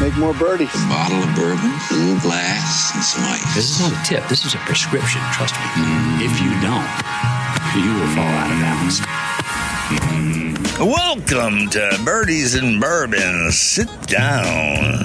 [0.00, 0.74] make more birdies.
[0.74, 3.54] A bottle of bourbon, a little glass, and some ice.
[3.54, 4.28] This is not a tip.
[4.28, 5.20] This is a prescription.
[5.32, 5.60] Trust me.
[5.60, 6.20] Mm.
[6.20, 6.86] If you don't,
[7.82, 9.00] you will fall out of balance.
[10.78, 13.50] Welcome to Birdies and Bourbon.
[13.52, 14.44] Sit down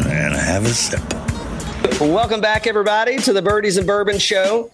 [0.08, 1.02] and have a sip.
[2.02, 4.70] Welcome back, everybody, to the Birdies and Bourbon Show.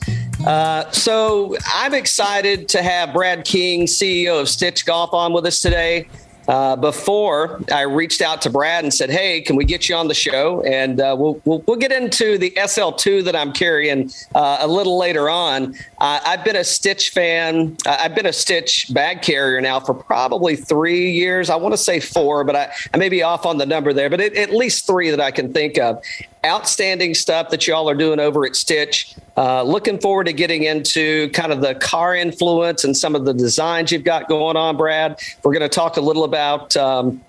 [0.46, 5.62] Uh, so I'm excited to have Brad King, CEO of Stitch Golf, on with us
[5.62, 6.08] today.
[6.48, 10.08] Uh, before I reached out to Brad and said, "Hey, can we get you on
[10.08, 14.60] the show?" And uh, we'll, we'll, we'll get into the SL2 that I'm carrying uh,
[14.62, 15.76] a little later on.
[16.00, 17.76] I've been a Stitch fan.
[17.86, 21.50] I've been a Stitch bag carrier now for probably three years.
[21.50, 24.10] I want to say four, but I, I may be off on the number there.
[24.10, 26.02] But it, at least three that I can think of
[26.46, 29.16] outstanding stuff that y'all are doing over at Stitch.
[29.36, 33.34] Uh, looking forward to getting into kind of the car influence and some of the
[33.34, 35.20] designs you've got going on, Brad.
[35.44, 36.76] We're going to talk a little about.
[36.78, 37.22] Um,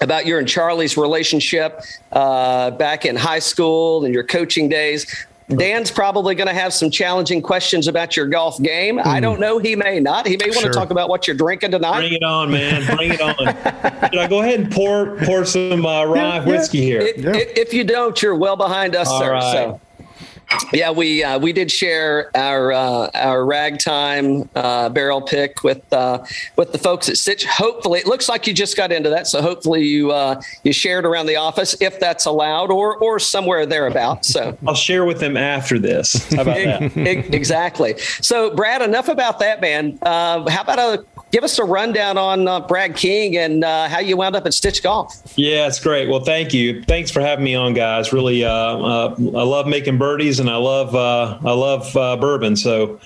[0.00, 1.82] about your and Charlie's relationship
[2.12, 5.26] uh, back in high school and your coaching days.
[5.56, 8.98] Dan's probably going to have some challenging questions about your golf game.
[8.98, 9.06] Mm.
[9.06, 9.22] I hmm.
[9.22, 9.58] don't know.
[9.58, 10.26] He may not.
[10.26, 10.70] He may want sure.
[10.70, 12.00] to talk about what you're drinking tonight.
[12.00, 12.96] Bring it on, man.
[12.96, 13.34] Bring it on.
[14.10, 17.00] Should I go ahead and pour pour some uh, rye yeah, whiskey here?
[17.00, 17.32] It, yeah.
[17.34, 19.32] If you don't, you're well behind us, All sir.
[19.32, 19.52] Right.
[19.52, 19.80] So
[20.72, 26.24] yeah, we uh, we did share our uh, our ragtime uh, barrel pick with uh,
[26.56, 27.44] with the folks at Stitch.
[27.44, 31.04] Hopefully, it looks like you just got into that, so hopefully you uh, you shared
[31.04, 34.28] around the office if that's allowed, or or somewhere thereabouts.
[34.28, 36.32] So I'll share with them after this.
[36.32, 36.96] How about that?
[37.34, 37.98] exactly.
[37.98, 39.98] So, Brad, enough about that, man.
[40.02, 44.00] Uh, how about a give us a rundown on uh, Brad King and uh, how
[44.00, 45.14] you wound up at Stitch Golf.
[45.36, 46.08] Yeah, it's great.
[46.08, 46.82] Well, thank you.
[46.84, 48.12] Thanks for having me on, guys.
[48.12, 52.56] Really, uh, uh I love making birdies and I love uh, I love uh, bourbon.
[52.56, 53.00] So.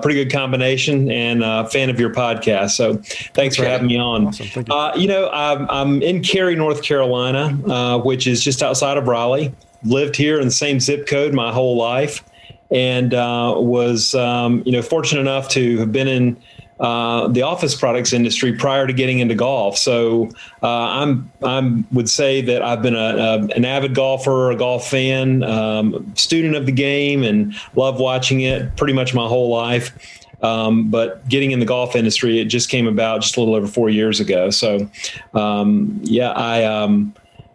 [0.00, 2.70] pretty good combination and a fan of your podcast.
[2.70, 2.98] So
[3.34, 3.64] thanks okay.
[3.64, 4.28] for having me on.
[4.28, 4.64] Awesome.
[4.68, 5.02] You.
[5.02, 5.08] you.
[5.08, 9.52] know, I'm, I'm, in Cary, North Carolina, which is just outside of Raleigh.
[9.82, 12.22] Lived here in the same zip code my whole life
[12.70, 16.36] and was, um, you know, fortunate enough to have been in
[16.80, 19.78] uh, the office products industry prior to getting into golf.
[19.78, 20.30] So
[20.62, 24.88] uh, I'm I would say that I've been a, a, an avid golfer, a golf
[24.88, 29.96] fan, um, student of the game, and love watching it pretty much my whole life.
[30.42, 33.68] Um, but getting in the golf industry, it just came about just a little over
[33.68, 34.50] four years ago.
[34.50, 34.90] So,
[35.34, 37.14] um, yeah, I um,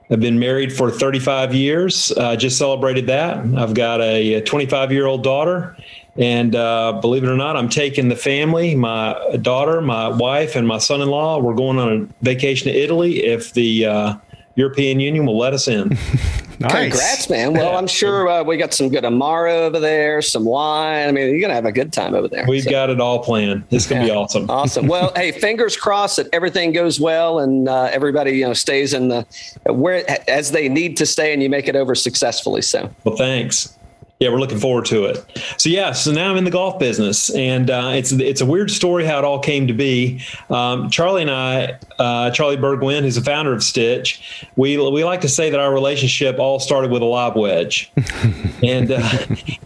[0.09, 2.13] have been married for 35 years.
[2.15, 3.37] Uh, just celebrated that.
[3.57, 5.75] I've got a 25 year old daughter
[6.17, 10.67] and uh, believe it or not, I'm taking the family, my daughter, my wife, and
[10.67, 11.39] my son in law.
[11.39, 14.15] We're going on a vacation to Italy if the uh,
[14.55, 15.89] European Union will let us in.
[16.59, 16.71] nice.
[16.71, 17.53] Congrats, man.
[17.53, 21.07] Well, I'm sure uh, we got some good Amaro over there, some wine.
[21.07, 22.45] I mean, you're going to have a good time over there.
[22.47, 22.71] We've so.
[22.71, 23.65] got it all planned.
[23.69, 24.13] It's going to yeah.
[24.13, 24.47] be awesome.
[24.57, 24.87] Awesome.
[24.87, 29.09] Well, hey, fingers crossed that everything goes well and uh, everybody, you know, stays in
[29.09, 29.23] the
[29.65, 32.63] where as they need to stay and you make it over successfully.
[32.63, 33.77] So, well, thanks.
[34.19, 35.23] Yeah, we're looking forward to it.
[35.57, 38.71] So yeah, so now I'm in the golf business, and uh, it's it's a weird
[38.71, 40.21] story how it all came to be.
[40.49, 45.21] Um, Charlie and I, uh, Charlie Burgwin, who's the founder of Stitch, we we like
[45.21, 47.91] to say that our relationship all started with a lob wedge,
[48.63, 49.25] and uh,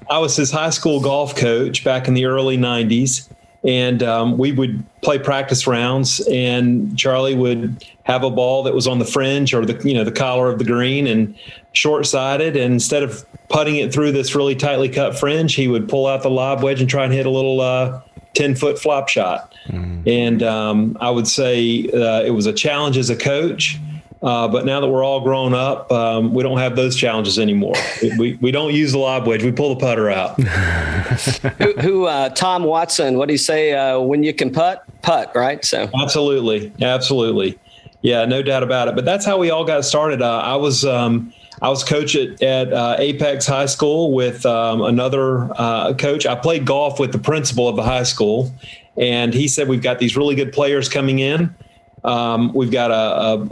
[0.09, 3.29] I was his high school golf coach back in the early '90s,
[3.63, 8.87] and um, we would play practice rounds, and Charlie would have a ball that was
[8.87, 11.35] on the fringe or the you know the collar of the green and
[11.73, 15.87] short sighted, and instead of putting it through this really tightly cut fringe, he would
[15.87, 18.01] pull out the lob wedge and try and hit a little uh,
[18.33, 19.53] 10 foot flop shot.
[19.67, 20.07] Mm.
[20.07, 23.77] And um, I would say uh, it was a challenge as a coach.
[24.21, 27.73] Uh, but now that we're all grown up, um, we don't have those challenges anymore.
[28.19, 29.43] we, we don't use the lob wedge.
[29.43, 30.39] We pull the putter out.
[31.59, 33.73] who, who uh, Tom Watson, what do you say?
[33.73, 35.65] Uh, when you can putt, putt, right?
[35.65, 36.71] So absolutely.
[36.81, 37.57] Absolutely.
[38.03, 38.95] Yeah, no doubt about it.
[38.95, 40.21] But that's how we all got started.
[40.21, 41.33] Uh, I was, um,
[41.63, 46.27] I was coach at, at uh, Apex High School with um, another uh, coach.
[46.27, 48.51] I played golf with the principal of the high school,
[48.97, 51.55] and he said we've got these really good players coming in.
[52.03, 52.93] Um, we've got a,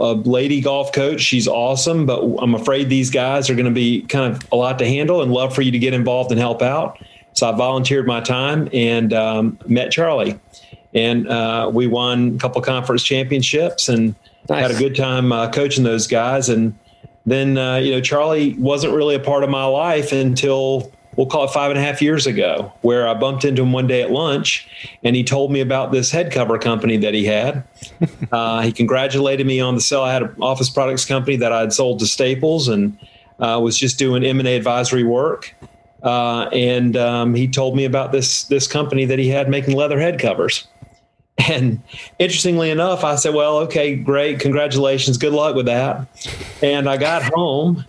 [0.02, 1.20] a, a, lady golf coach.
[1.20, 4.78] She's awesome, but I'm afraid these guys are going to be kind of a lot
[4.80, 6.98] to handle and love for you to get involved and help out.
[7.32, 10.38] So I volunteered my time and um, met Charlie,
[10.92, 14.16] and uh, we won a couple conference championships and
[14.48, 14.62] nice.
[14.62, 16.48] had a good time uh, coaching those guys.
[16.48, 16.76] And
[17.26, 21.44] then uh, you know Charlie wasn't really a part of my life until we'll call
[21.44, 24.10] it five and a half years ago, where I bumped into him one day at
[24.10, 24.68] lunch,
[25.02, 27.64] and he told me about this head cover company that he had.
[28.32, 30.02] uh, he congratulated me on the sale.
[30.02, 32.98] I had an office products company that I had sold to Staples, and
[33.38, 35.54] uh, was just doing M and A advisory work.
[36.02, 39.98] Uh, and um, he told me about this this company that he had making leather
[39.98, 40.66] head covers.
[41.48, 41.82] And
[42.18, 44.40] interestingly enough, I said, Well, okay, great.
[44.40, 45.16] Congratulations.
[45.16, 46.06] Good luck with that.
[46.62, 47.82] And I got home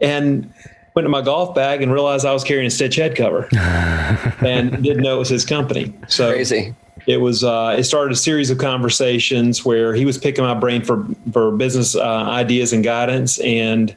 [0.00, 0.52] and
[0.96, 4.82] went to my golf bag and realized I was carrying a Stitch head cover and
[4.82, 5.92] didn't know it was his company.
[6.08, 6.74] So Crazy.
[7.06, 7.44] It was.
[7.44, 11.52] Uh, it started a series of conversations where he was picking my brain for for
[11.52, 13.94] business uh, ideas and guidance, and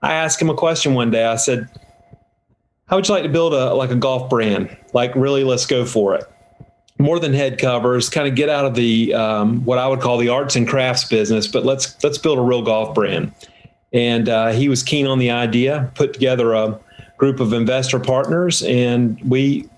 [0.00, 1.26] I asked him a question one day.
[1.26, 1.68] I said,
[2.86, 4.74] "How would you like to build a like a golf brand?
[4.94, 6.24] Like really, let's go for it."
[6.98, 10.16] More than head covers, kind of get out of the um, what I would call
[10.16, 13.32] the arts and crafts business, but let's let's build a real golf brand.
[13.96, 15.90] And uh, he was keen on the idea.
[15.94, 16.78] Put together a
[17.16, 19.70] group of investor partners, and we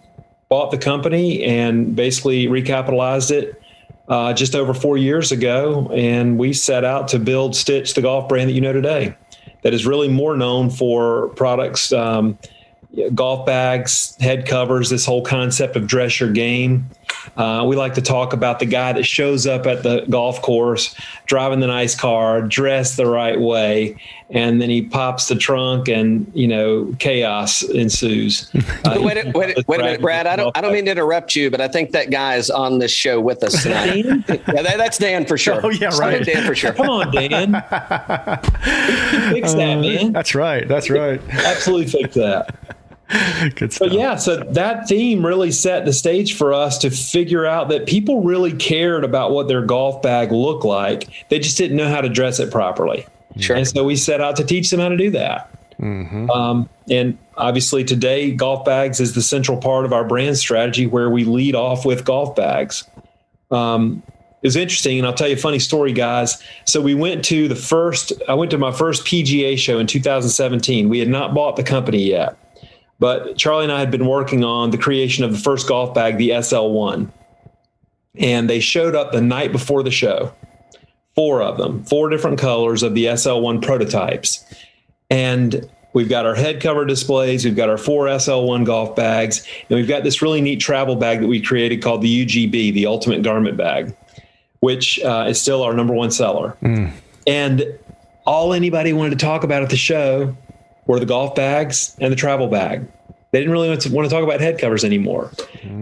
[0.49, 3.63] bought the company and basically recapitalized it
[4.09, 5.89] uh, just over four years ago.
[5.95, 9.15] And we set out to build Stitch, the golf brand that you know today,
[9.63, 12.37] that is really more known for products, um,
[13.15, 16.87] golf bags, head covers, this whole concept of dress your game.
[17.37, 20.95] Uh, we like to talk about the guy that shows up at the golf course,
[21.27, 23.97] driving the nice car, dressed the right way,
[24.31, 28.51] and then he pops the trunk, and you know chaos ensues.
[28.85, 30.27] Uh, wait, a, wait, wait a minute, Brad.
[30.27, 32.79] I don't, I don't mean to interrupt you, but I think that guy is on
[32.79, 34.05] this show with us tonight.
[34.29, 35.61] yeah, that, that's Dan for sure.
[35.65, 36.25] Oh yeah, right.
[36.25, 36.73] Dan for sure.
[36.73, 37.53] Come on, Dan.
[39.33, 40.13] fix that, man.
[40.13, 40.67] That's right.
[40.67, 41.21] That's right.
[41.31, 42.77] Absolutely fix that.
[43.55, 43.89] Good stuff.
[43.89, 47.87] But yeah, so that theme really set the stage for us to figure out that
[47.87, 51.09] people really cared about what their golf bag looked like.
[51.31, 53.07] They just didn't know how to dress it properly.
[53.39, 53.57] Sure.
[53.57, 55.51] And so we set out to teach them how to do that.
[56.31, 61.09] Um, and obviously, today, golf bags is the central part of our brand strategy where
[61.09, 62.85] we lead off with golf bags.
[63.51, 64.03] Um,
[64.43, 66.43] it was interesting, and I'll tell you a funny story, guys.
[66.65, 70.89] So we went to the first, I went to my first PGA show in 2017.
[70.89, 72.37] We had not bought the company yet.
[72.99, 76.19] But Charlie and I had been working on the creation of the first golf bag,
[76.19, 77.11] the SL1.
[78.17, 80.35] And they showed up the night before the show,
[81.15, 84.45] four of them, four different colors of the SL1 prototypes.
[85.09, 89.79] And we've got our head cover displays, we've got our four SL1 golf bags, and
[89.79, 93.23] we've got this really neat travel bag that we created called the UGB, the Ultimate
[93.23, 93.95] Garment Bag,
[94.59, 96.57] which uh, is still our number one seller.
[97.29, 97.79] And
[98.27, 100.37] all anybody wanted to talk about at the show
[100.89, 102.85] were the golf bags and the travel bag.
[103.31, 105.31] They didn't really want to, want to talk about head covers anymore,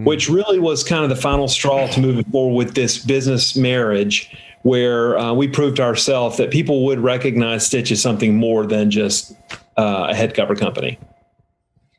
[0.04, 4.36] which really was kind of the final straw to moving forward with this business marriage,
[4.62, 8.90] where uh, we proved to ourselves that people would recognize Stitch as something more than
[8.90, 9.32] just
[9.76, 10.98] uh, a head cover company.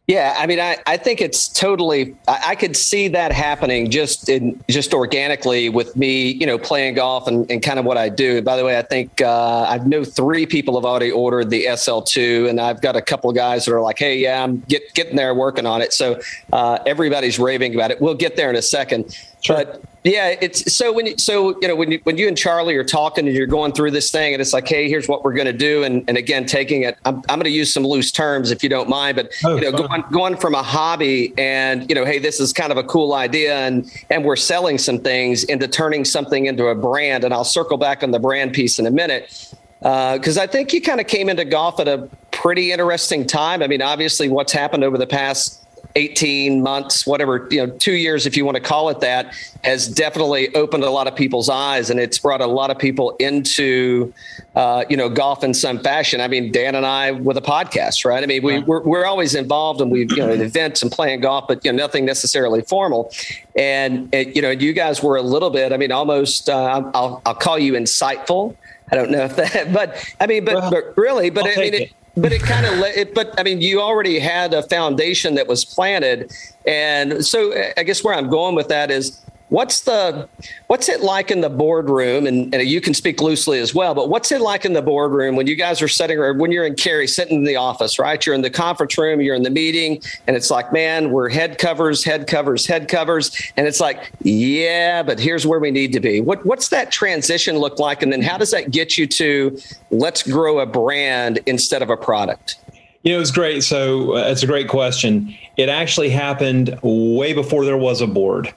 [0.08, 2.16] Yeah, I mean, I, I think it's totally.
[2.30, 6.96] I, I could see that happening just in just organically with me, you know, playing
[6.96, 8.42] golf and, and kind of what I do.
[8.42, 12.50] By the way, I think uh, I know three people have already ordered the SL2,
[12.50, 15.36] and I've got a couple guys that are like, "Hey, yeah, I'm get, getting there,
[15.36, 16.22] working on it." So
[16.54, 18.00] uh, everybody's raving about it.
[18.00, 19.14] We'll get there in a second,
[19.48, 22.76] but yeah, it's so when you, so you know when you, when you and Charlie
[22.76, 25.34] are talking and you're going through this thing and it's like, hey, here's what we're
[25.34, 28.12] going to do, and and again taking it, I'm, I'm going to use some loose
[28.12, 31.90] terms if you don't mind, but Oh, you know going going from a hobby and
[31.90, 35.00] you know, hey, this is kind of a cool idea, and and we're selling some
[35.00, 38.80] things into turning something into a brand, and I'll circle back on the brand piece
[38.80, 42.10] in a minute uh, because I think you kind of came into golf at a
[42.32, 43.62] pretty interesting time.
[43.62, 48.26] I mean, obviously, what's happened over the past 18 months, whatever, you know, two years,
[48.26, 51.90] if you want to call it that, has definitely opened a lot of people's eyes
[51.90, 54.14] and it's brought a lot of people into,
[54.56, 56.22] uh, you know, golf in some fashion.
[56.22, 58.24] I mean, Dan and I with a podcast, right?
[58.24, 61.22] I mean, we, we're, we're always involved and we've, you know, in events and playing
[61.22, 63.12] golf, but, you know, nothing necessarily formal.
[63.56, 67.22] And, it, you know, you guys were a little bit, I mean, almost, uh, I'll,
[67.26, 68.56] I'll call you insightful.
[68.92, 71.56] I don't know if that, but I mean, but, Well, but really, but I'll I
[71.56, 74.64] mean, take it, but it kind of it, but i mean you already had a
[74.64, 76.32] foundation that was planted
[76.66, 80.28] and so i guess where i'm going with that is what's the
[80.68, 84.10] what's it like in the boardroom and, and you can speak loosely as well but
[84.10, 86.76] what's it like in the boardroom when you guys are sitting or when you're in
[86.76, 90.02] Cary sitting in the office right you're in the conference room you're in the meeting
[90.28, 95.02] and it's like man we're head covers head covers head covers and it's like yeah
[95.02, 98.22] but here's where we need to be what what's that transition look like and then
[98.22, 99.58] how does that get you to
[99.92, 102.58] let's grow a brand instead of a product
[103.04, 103.64] You know, it was great.
[103.64, 105.34] So uh, it's a great question.
[105.56, 108.54] It actually happened way before there was a board.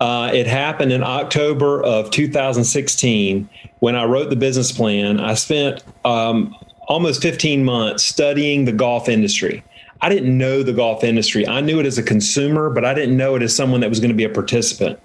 [0.00, 3.48] Uh, it happened in October of 2016
[3.80, 5.20] when I wrote the business plan.
[5.20, 6.56] I spent um,
[6.88, 9.62] almost 15 months studying the golf industry.
[10.00, 11.46] I didn't know the golf industry.
[11.46, 14.00] I knew it as a consumer, but I didn't know it as someone that was
[14.00, 14.98] going to be a participant.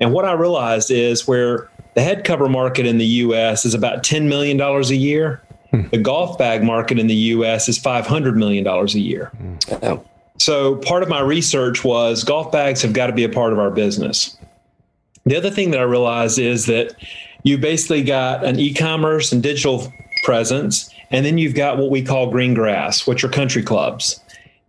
[0.00, 4.02] And what I realized is where the head cover market in the US is about
[4.02, 5.42] $10 million a year,
[5.72, 9.30] the golf bag market in the US is $500 million a year.
[9.82, 10.04] Oh.
[10.40, 13.58] So part of my research was golf bags have got to be a part of
[13.58, 14.38] our business.
[15.26, 16.94] The other thing that I realized is that
[17.42, 19.92] you basically got an e-commerce and digital
[20.24, 24.18] presence and then you've got what we call green grass, which are country clubs.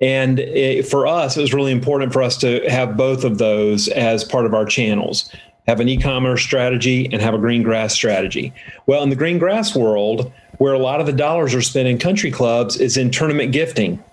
[0.02, 3.88] And it, for us, it was really important for us to have both of those
[3.88, 5.32] as part of our channels
[5.68, 8.54] have an e commerce strategy and have a green grass strategy.
[8.88, 11.98] Well, in the green grass world, where a lot of the dollars are spent in
[11.98, 14.04] country clubs is in tournament gifting.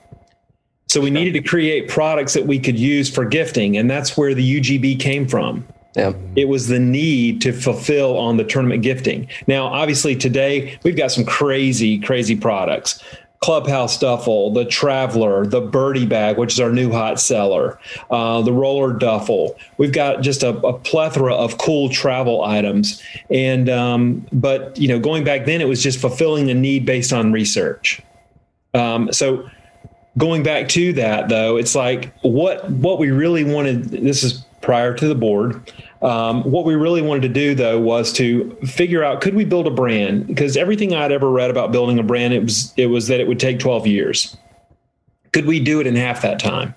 [0.88, 4.34] So we needed to create products that we could use for gifting, and that's where
[4.34, 5.66] the UGB came from.
[5.94, 6.14] Yeah.
[6.34, 9.28] It was the need to fulfill on the tournament gifting.
[9.46, 13.02] Now, obviously, today we've got some crazy, crazy products.
[13.40, 17.78] Clubhouse Duffel, the Traveler, the Birdie Bag, which is our new hot seller,
[18.10, 19.56] uh, the Roller Duffel.
[19.76, 23.00] We've got just a, a plethora of cool travel items.
[23.30, 27.12] And um, but you know, going back then, it was just fulfilling the need based
[27.12, 28.02] on research.
[28.74, 29.48] Um, so
[30.18, 33.84] going back to that, though, it's like what what we really wanted.
[33.84, 35.72] This is prior to the board.
[36.02, 39.66] Um, what we really wanted to do, though, was to figure out could we build
[39.66, 40.26] a brand?
[40.26, 43.26] Because everything I'd ever read about building a brand, it was it was that it
[43.28, 44.36] would take 12 years.
[45.32, 46.74] Could we do it in half that time?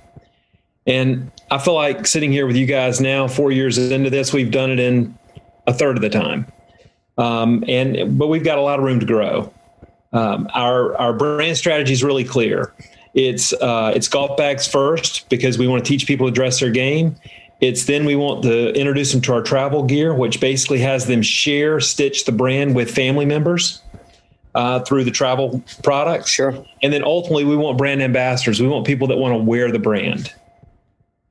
[0.87, 4.51] And I feel like sitting here with you guys now, four years into this, we've
[4.51, 5.17] done it in
[5.67, 6.47] a third of the time.
[7.17, 9.53] Um, and but we've got a lot of room to grow.
[10.13, 12.73] Um, our our brand strategy is really clear.
[13.13, 16.71] It's uh, it's golf bags first because we want to teach people to dress their
[16.71, 17.17] game,
[17.61, 21.21] it's then we want to introduce them to our travel gear, which basically has them
[21.21, 23.83] share Stitch the brand with family members
[24.55, 26.31] uh, through the travel products.
[26.31, 26.65] Sure.
[26.81, 28.59] And then ultimately, we want brand ambassadors.
[28.59, 30.33] We want people that want to wear the brand.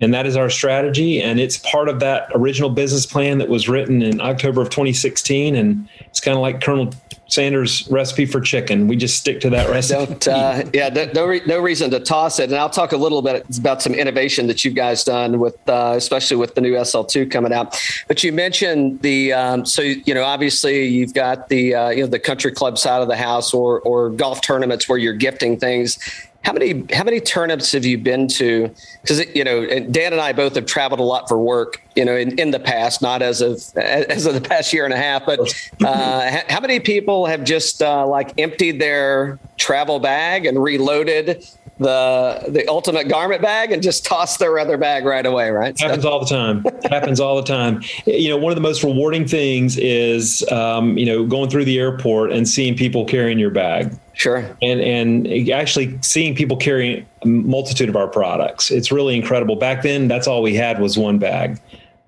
[0.00, 1.22] And that is our strategy.
[1.22, 5.54] And it's part of that original business plan that was written in October of 2016.
[5.54, 6.90] And it's kind of like Colonel
[7.30, 8.88] Sanders' recipe for chicken.
[8.88, 10.06] We just stick to that recipe.
[10.06, 12.50] Don't, uh, yeah, no, re- no reason to toss it.
[12.50, 15.94] And I'll talk a little bit about some innovation that you guys done with, uh,
[15.96, 17.78] especially with the new SL2 coming out.
[18.08, 22.08] But you mentioned the, um, so you know, obviously you've got the, uh, you know,
[22.08, 25.98] the country club side of the house or or golf tournaments where you're gifting things
[26.42, 28.74] how many how many turnips have you been to?
[29.02, 31.82] Because you know, Dan and I both have traveled a lot for work.
[31.96, 34.94] You know, in, in the past, not as of as of the past year and
[34.94, 35.40] a half, but
[35.84, 41.46] uh, how many people have just uh, like emptied their travel bag and reloaded
[41.80, 45.78] the the ultimate garment bag and just toss their other bag right away, right?
[45.80, 46.62] Happens all the time.
[46.90, 47.82] happens all the time.
[48.04, 51.78] You know, one of the most rewarding things is um, you know going through the
[51.78, 53.98] airport and seeing people carrying your bag.
[54.12, 54.44] Sure.
[54.60, 58.70] And and actually seeing people carrying a multitude of our products.
[58.70, 59.56] It's really incredible.
[59.56, 61.58] Back then, that's all we had was one bag,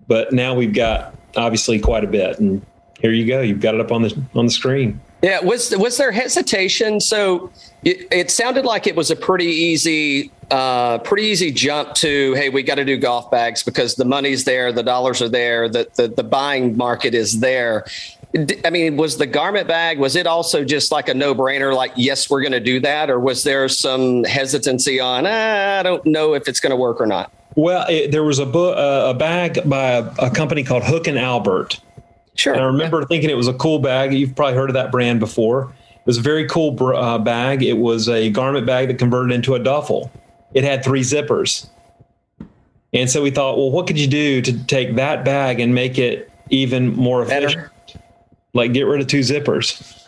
[0.07, 2.39] but now we've got obviously quite a bit.
[2.39, 2.65] And
[3.01, 3.41] here you go.
[3.41, 5.01] You've got it up on the on the screen.
[5.23, 5.41] Yeah.
[5.41, 7.01] Was was there hesitation?
[7.01, 7.51] So
[7.85, 12.49] it, it sounded like it was a pretty easy, uh, pretty easy jump to hey,
[12.49, 15.89] we got to do golf bags because the money's there, the dollars are there, the
[15.95, 17.85] the, the buying market is there.
[18.65, 21.93] I mean, was the garment bag, was it also just like a no brainer, like,
[21.97, 23.11] yes, we're going to do that?
[23.11, 26.99] Or was there some hesitancy on, ah, I don't know if it's going to work
[26.99, 27.31] or not?
[27.57, 31.07] Well, it, there was a, book, uh, a bag by a, a, company called Hook
[31.07, 31.79] and Albert.
[32.35, 32.55] Sure.
[32.55, 33.07] And I remember yeah.
[33.07, 34.13] thinking it was a cool bag.
[34.13, 35.73] You've probably heard of that brand before.
[35.91, 37.63] It was a very cool uh, bag.
[37.63, 40.11] It was a garment bag that converted into a duffel.
[40.55, 41.69] It had three zippers.
[42.93, 45.99] And so we thought, well, what could you do to take that bag and make
[45.99, 47.55] it even more efficient?
[47.55, 47.73] Better
[48.55, 50.02] like get rid of two zippers.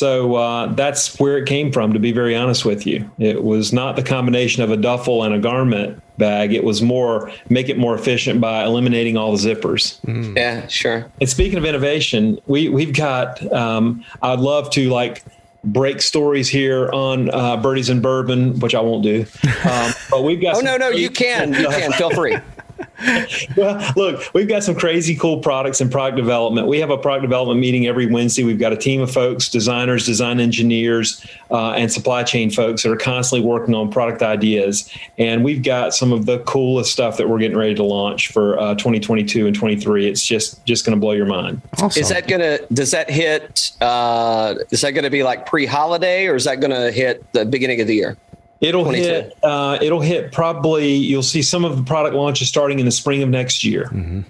[0.00, 3.10] So uh, that's where it came from, to be very honest with you.
[3.18, 6.54] It was not the combination of a duffel and a garment bag.
[6.54, 10.00] It was more make it more efficient by eliminating all the zippers.
[10.06, 10.38] Mm.
[10.38, 11.04] Yeah, sure.
[11.20, 13.42] And speaking of innovation, we we've got.
[13.52, 15.22] Um, I'd love to like
[15.64, 19.26] break stories here on uh, birdies and bourbon, which I won't do.
[19.70, 20.56] Um, but we've got.
[20.56, 21.92] oh no, no, you can, you can.
[21.92, 22.38] Feel free.
[23.56, 26.66] Well, look, we've got some crazy cool products in product development.
[26.66, 28.44] We have a product development meeting every Wednesday.
[28.44, 32.90] We've got a team of folks, designers, design engineers, uh, and supply chain folks that
[32.90, 34.90] are constantly working on product ideas.
[35.18, 38.58] And we've got some of the coolest stuff that we're getting ready to launch for
[38.58, 40.08] uh, 2022 and 23.
[40.08, 41.60] It's just just going to blow your mind.
[41.78, 42.00] Awesome.
[42.00, 43.72] Is that going to does that hit?
[43.80, 47.44] Uh, is that going to be like pre-holiday, or is that going to hit the
[47.44, 48.16] beginning of the year?
[48.60, 49.36] It'll hit.
[49.42, 50.94] Uh, it'll hit probably.
[50.94, 53.84] You'll see some of the product launches starting in the spring of next year.
[53.84, 54.20] Mm-hmm.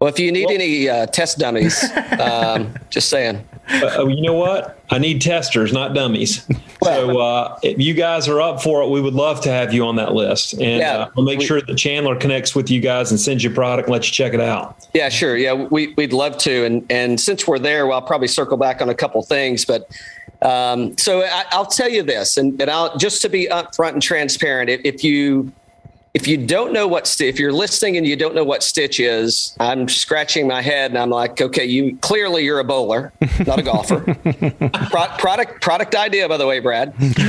[0.00, 1.84] Well, if you need well, any uh, test dummies,
[2.18, 3.46] um, just saying.
[3.68, 4.82] Uh, you know what?
[4.90, 6.46] I need testers, not dummies.
[6.82, 9.84] so uh, if you guys are up for it, we would love to have you
[9.84, 12.80] on that list, and yeah, uh, we'll make we, sure that Chandler connects with you
[12.80, 14.88] guys and sends you product and let you check it out.
[14.94, 15.36] Yeah, sure.
[15.36, 18.80] Yeah, we, we'd love to, and and since we're there, well, I'll probably circle back
[18.80, 19.90] on a couple things, but
[20.42, 24.02] um, so I, will tell you this, and, and I'll just to be upfront and
[24.02, 24.70] transparent.
[24.70, 25.52] If, if you
[26.12, 29.54] if you don't know what if you're listening and you don't know what stitch is,
[29.60, 33.12] I'm scratching my head and I'm like, okay, you clearly you're a bowler,
[33.46, 34.00] not a golfer.
[34.90, 36.88] Pro- product product idea, by the way, Brad.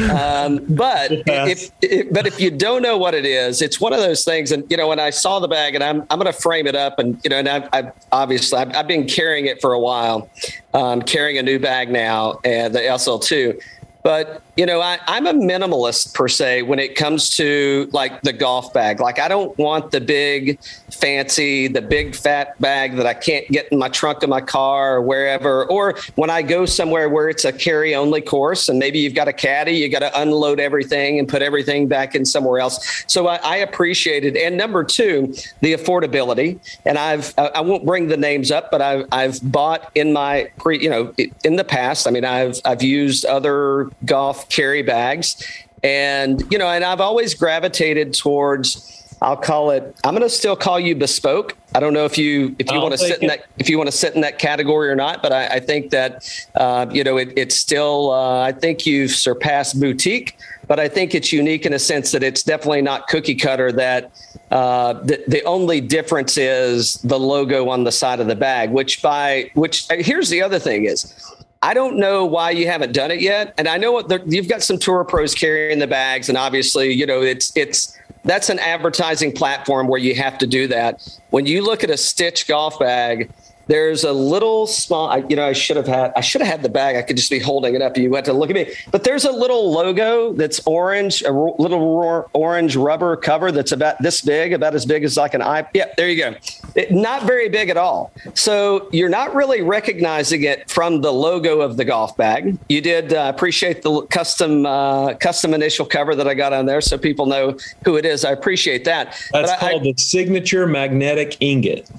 [0.09, 1.49] Um, but yes.
[1.49, 4.51] if, if, but if you don't know what it is, it's one of those things.
[4.51, 6.75] And you know, when I saw the bag, and I'm I'm going to frame it
[6.75, 9.79] up, and you know, and I've, I've obviously I've, I've, been carrying it for a
[9.79, 10.29] while,
[10.73, 13.61] um, carrying a new bag now, and the SL2
[14.03, 18.33] but you know I, i'm a minimalist per se when it comes to like the
[18.33, 18.99] golf bag.
[18.99, 20.59] Like i don't want the big
[20.91, 24.95] fancy the big fat bag that i can't get in my trunk of my car
[24.95, 25.65] or wherever.
[25.65, 29.27] Or when i go somewhere where it's a carry only course and maybe you've got
[29.27, 33.03] a caddy you got to unload everything and put everything back in somewhere else.
[33.07, 34.35] So i, I appreciate it.
[34.35, 36.59] And number two the affordability.
[36.85, 40.81] And i've i won't bring the names up but i've, I've bought in my pre
[40.81, 45.43] you know in the past i mean i've i've used other golf carry bags.
[45.83, 50.55] And, you know, and I've always gravitated towards, I'll call it, I'm going to still
[50.55, 51.57] call you bespoke.
[51.73, 53.87] I don't know if you, if you want to sit in that, if you want
[53.87, 57.17] to sit in that category or not, but I, I think that, uh, you know,
[57.17, 61.73] it, it's still, uh, I think you've surpassed boutique, but I think it's unique in
[61.73, 64.11] a sense that it's definitely not cookie cutter that,
[64.51, 69.01] uh, the, the only difference is the logo on the side of the bag, which
[69.01, 71.33] by which here's the other thing is
[71.63, 73.53] I don't know why you haven't done it yet.
[73.57, 77.05] And I know what you've got some tour pros carrying the bags, and obviously, you
[77.05, 81.19] know, it's it's that's an advertising platform where you have to do that.
[81.29, 83.29] When you look at a Stitch golf bag,
[83.67, 86.63] there's a little small, I, you know, I should have had, I should have had
[86.63, 86.95] the bag.
[86.95, 87.97] I could just be holding it up.
[87.97, 92.29] You had to look at me, but there's a little logo that's orange, a little
[92.33, 95.67] orange rubber cover that's about this big, about as big as like an eye.
[95.73, 96.35] Yeah, there you go.
[96.75, 98.11] It, not very big at all.
[98.33, 102.57] So you're not really recognizing it from the logo of the golf bag.
[102.69, 106.81] You did uh, appreciate the custom, uh, custom initial cover that I got on there,
[106.81, 108.25] so people know who it is.
[108.25, 109.17] I appreciate that.
[109.31, 111.89] That's but called I, the signature magnetic ingot.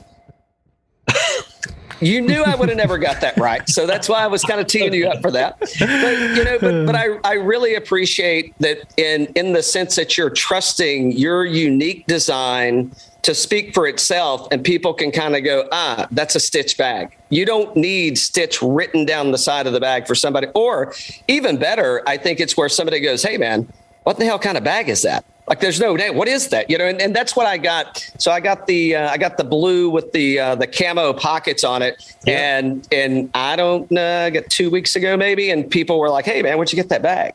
[2.03, 3.67] You knew I would have never got that right.
[3.69, 5.59] So that's why I was kind of teeing you up for that.
[5.61, 10.19] But you know, but, but I, I really appreciate that in in the sense that
[10.19, 15.69] you're trusting your unique design to speak for itself and people can kind of go,
[15.71, 17.17] ah, that's a stitch bag.
[17.31, 20.49] You don't need stitch written down the side of the bag for somebody.
[20.55, 20.93] Or
[21.29, 24.65] even better, I think it's where somebody goes, hey man, what the hell kind of
[24.65, 25.25] bag is that?
[25.49, 26.17] Like there's no name.
[26.17, 26.71] What is that?
[26.71, 28.09] You know, and, and that's what I got.
[28.19, 31.65] So I got the uh, I got the blue with the uh, the camo pockets
[31.65, 32.59] on it, yeah.
[32.59, 36.27] and and I don't know, I got two weeks ago maybe, and people were like,
[36.27, 37.35] "Hey man, where'd you get that bag?"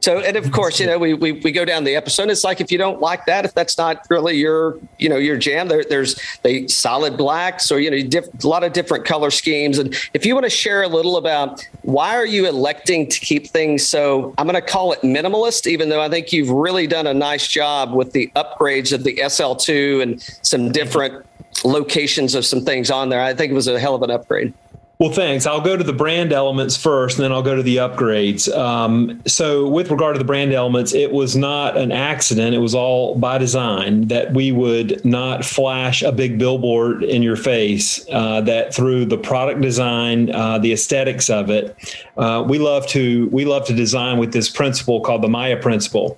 [0.00, 2.30] So, and of course, you know, we, we, we go down the episode.
[2.30, 5.36] It's like if you don't like that, if that's not really your, you know, your
[5.36, 9.30] jam, there, there's the solid blacks or, you know, diff, a lot of different color
[9.30, 9.78] schemes.
[9.78, 13.48] And if you want to share a little about why are you electing to keep
[13.48, 17.06] things so, I'm going to call it minimalist, even though I think you've really done
[17.06, 21.26] a nice job with the upgrades of the SL2 and some different
[21.64, 23.20] locations of some things on there.
[23.20, 24.52] I think it was a hell of an upgrade.
[24.98, 25.44] Well, thanks.
[25.44, 28.50] I'll go to the brand elements first, and then I'll go to the upgrades.
[28.56, 32.54] Um, so, with regard to the brand elements, it was not an accident.
[32.54, 37.36] It was all by design that we would not flash a big billboard in your
[37.36, 38.06] face.
[38.10, 41.76] Uh, that through the product design, uh, the aesthetics of it,
[42.16, 46.16] uh, we love to we love to design with this principle called the Maya principle.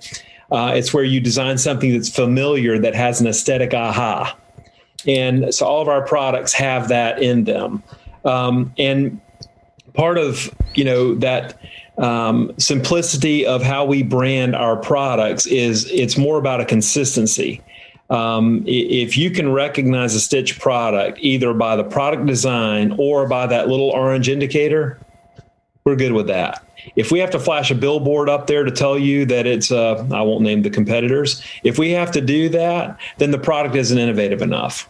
[0.51, 4.37] Uh, it's where you design something that's familiar that has an aesthetic aha,
[5.05, 7.83] and so all of our products have that in them.
[8.25, 9.19] Um, and
[9.93, 11.59] part of you know that
[11.97, 17.61] um, simplicity of how we brand our products is it's more about a consistency.
[18.09, 23.45] Um, if you can recognize a Stitch product either by the product design or by
[23.47, 24.99] that little orange indicator,
[25.83, 26.65] we're good with that.
[26.95, 30.07] If we have to flash a billboard up there to tell you that it's, uh,
[30.11, 31.43] I won't name the competitors.
[31.63, 34.89] If we have to do that, then the product isn't innovative enough.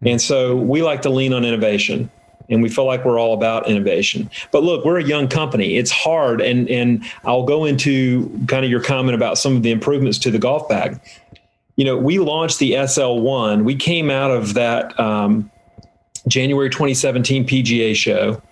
[0.00, 2.10] And so we like to lean on innovation
[2.48, 4.30] and we feel like we're all about innovation.
[4.50, 5.76] But look, we're a young company.
[5.76, 9.70] It's hard, and and I'll go into kind of your comment about some of the
[9.70, 11.00] improvements to the golf bag.
[11.76, 13.64] You know, we launched the SL1.
[13.64, 15.50] We came out of that um,
[16.26, 18.42] January 2017 PGA show.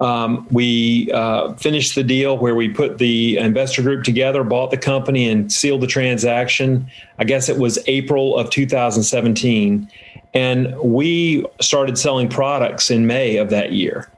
[0.00, 4.76] Um, we uh, finished the deal where we put the investor group together, bought the
[4.76, 6.88] company, and sealed the transaction.
[7.18, 9.90] I guess it was April of 2017
[10.34, 14.10] and we started selling products in May of that year.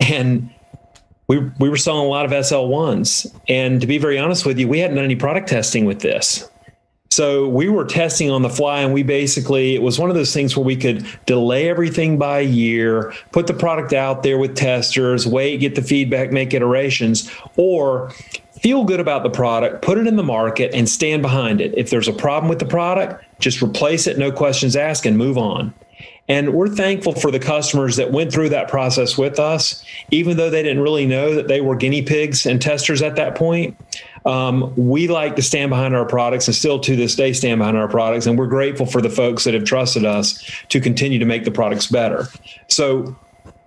[0.00, 0.50] And
[1.28, 3.34] we, we were selling a lot of SL1s.
[3.48, 6.48] And to be very honest with you, we hadn't done any product testing with this.
[7.10, 10.34] So we were testing on the fly, and we basically, it was one of those
[10.34, 14.54] things where we could delay everything by a year, put the product out there with
[14.54, 18.12] testers, wait, get the feedback, make iterations, or
[18.60, 21.74] feel good about the product, put it in the market, and stand behind it.
[21.76, 25.38] If there's a problem with the product, just replace it, no questions asked, and move
[25.38, 25.74] on.
[26.28, 30.50] And we're thankful for the customers that went through that process with us, even though
[30.50, 33.76] they didn't really know that they were guinea pigs and testers at that point.
[34.24, 37.76] Um, we like to stand behind our products and still to this day stand behind
[37.76, 38.26] our products.
[38.26, 41.52] And we're grateful for the folks that have trusted us to continue to make the
[41.52, 42.26] products better.
[42.66, 43.16] So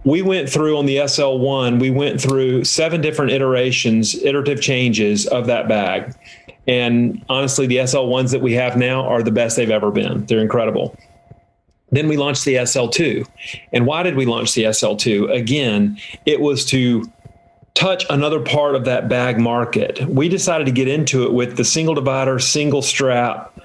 [0.03, 5.47] we went through on the SL1, we went through seven different iterations, iterative changes of
[5.47, 6.15] that bag.
[6.67, 10.25] And honestly, the SL1s that we have now are the best they've ever been.
[10.25, 10.95] They're incredible.
[11.91, 13.27] Then we launched the SL2.
[13.73, 15.35] And why did we launch the SL2?
[15.35, 17.11] Again, it was to
[17.73, 20.01] touch another part of that bag market.
[20.07, 23.59] We decided to get into it with the single divider, single strap,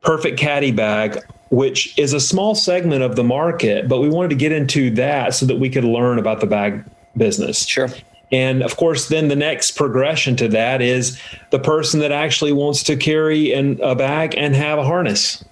[0.00, 1.18] perfect caddy bag,
[1.50, 5.34] which is a small segment of the market, but we wanted to get into that
[5.34, 6.84] so that we could learn about the bag
[7.16, 7.64] business.
[7.66, 7.88] Sure.
[8.32, 12.82] And of course, then the next progression to that is the person that actually wants
[12.84, 15.44] to carry in a bag and have a harness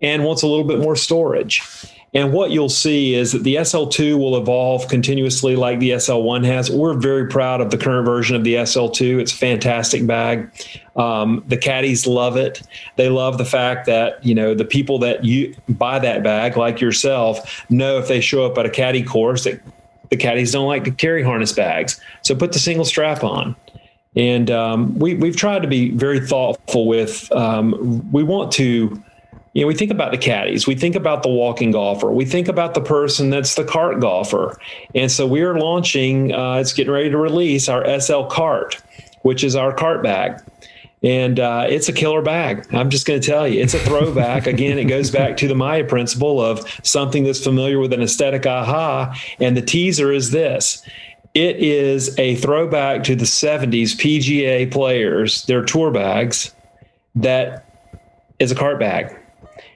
[0.00, 1.62] and wants a little bit more storage.
[2.14, 6.70] And what you'll see is that the SL2 will evolve continuously like the SL1 has.
[6.70, 9.20] We're very proud of the current version of the SL2.
[9.20, 10.50] It's a fantastic bag.
[10.96, 12.62] Um, the caddies love it.
[12.96, 16.80] They love the fact that, you know, the people that you buy that bag, like
[16.80, 19.60] yourself, know if they show up at a caddy course that
[20.08, 22.00] the caddies don't like to carry harness bags.
[22.22, 23.54] So put the single strap on.
[24.16, 29.02] And um, we, we've tried to be very thoughtful with, um, we want to
[29.52, 32.48] you know, we think about the caddies, we think about the walking golfer, we think
[32.48, 34.58] about the person that's the cart golfer.
[34.94, 38.80] And so we are launching, uh, it's getting ready to release our SL cart,
[39.22, 40.40] which is our cart bag.
[41.02, 42.66] And uh, it's a killer bag.
[42.74, 44.46] I'm just going to tell you, it's a throwback.
[44.48, 48.46] Again, it goes back to the Maya principle of something that's familiar with an aesthetic
[48.46, 49.14] aha.
[49.38, 50.82] And the teaser is this
[51.34, 56.52] it is a throwback to the 70s PGA players, their tour bags,
[57.14, 57.64] that
[58.38, 59.17] is a cart bag.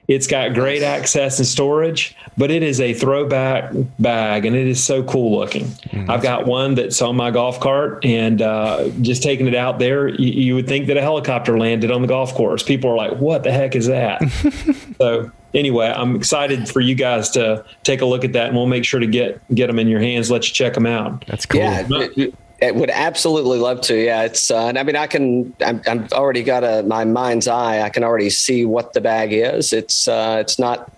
[0.07, 4.83] It's got great access and storage, but it is a throwback bag and it is
[4.83, 5.65] so cool looking.
[5.65, 6.11] Mm-hmm.
[6.11, 10.09] I've got one that's on my golf cart and uh, just taking it out there,
[10.09, 12.63] you, you, would think that a helicopter landed on the golf course.
[12.63, 14.21] People are like, what the heck is that?
[14.97, 18.67] so, anyway, I'm excited for you guys to take a look at that and we'll
[18.67, 21.25] make sure to get, get them in your hands, let you check them out.
[21.27, 21.61] That's cool.
[21.61, 22.27] Yeah.
[22.63, 23.95] I would absolutely love to.
[23.95, 24.49] Yeah, it's.
[24.49, 25.55] Uh, I mean, I can.
[25.65, 27.81] I'm, I'm already got a my mind's eye.
[27.81, 29.73] I can already see what the bag is.
[29.73, 30.07] It's.
[30.07, 30.91] Uh, it's not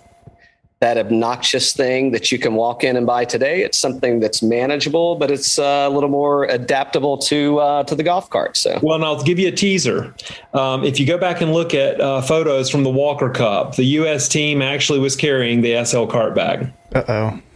[0.82, 3.64] that obnoxious thing that you can walk in and buy today.
[3.64, 8.04] It's something that's manageable, but it's uh, a little more adaptable to uh, to the
[8.04, 8.58] golf cart.
[8.58, 10.14] So, well, and I'll give you a teaser.
[10.54, 13.86] Um, if you go back and look at uh, photos from the Walker Cup, the
[14.00, 14.28] U.S.
[14.28, 16.72] team actually was carrying the SL cart bag.
[16.94, 17.04] Uh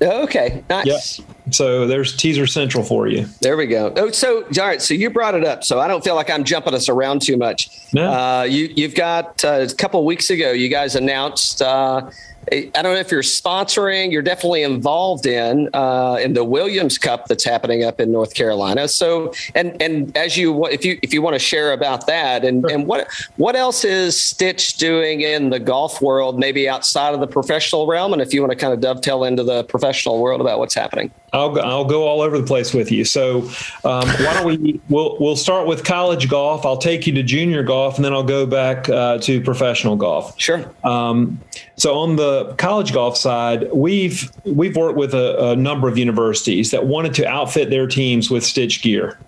[0.01, 0.23] oh.
[0.23, 1.19] Okay, nice.
[1.19, 1.27] Yep.
[1.51, 3.25] So there's teaser central for you.
[3.41, 3.93] There we go.
[3.95, 4.81] Oh, so all right.
[4.81, 5.63] So you brought it up.
[5.63, 7.69] So I don't feel like I'm jumping us around too much.
[7.93, 8.11] No.
[8.11, 10.51] Uh, you you've got uh, a couple weeks ago.
[10.51, 12.09] You guys announced uh,
[12.51, 14.11] I don't know if you're sponsoring.
[14.11, 18.87] You're definitely involved in uh, in the Williams Cup that's happening up in North Carolina.
[18.87, 22.65] So, and and as you if you if you want to share about that, and
[22.65, 27.27] and what what else is Stitch doing in the golf world, maybe outside of the
[27.27, 30.59] professional realm, and if you want to kind of dovetail into the professional world about
[30.59, 31.11] what's happening.
[31.33, 33.05] I'll go, I'll go all over the place with you.
[33.05, 33.41] So
[33.83, 36.65] um, why don't we we'll we'll start with college golf.
[36.65, 40.39] I'll take you to junior golf, and then I'll go back uh, to professional golf.
[40.39, 40.69] Sure.
[40.83, 41.39] Um,
[41.75, 46.71] so on the college golf side, we've we've worked with a, a, number of universities
[46.71, 49.19] that wanted to outfit their teams with Stitch gear,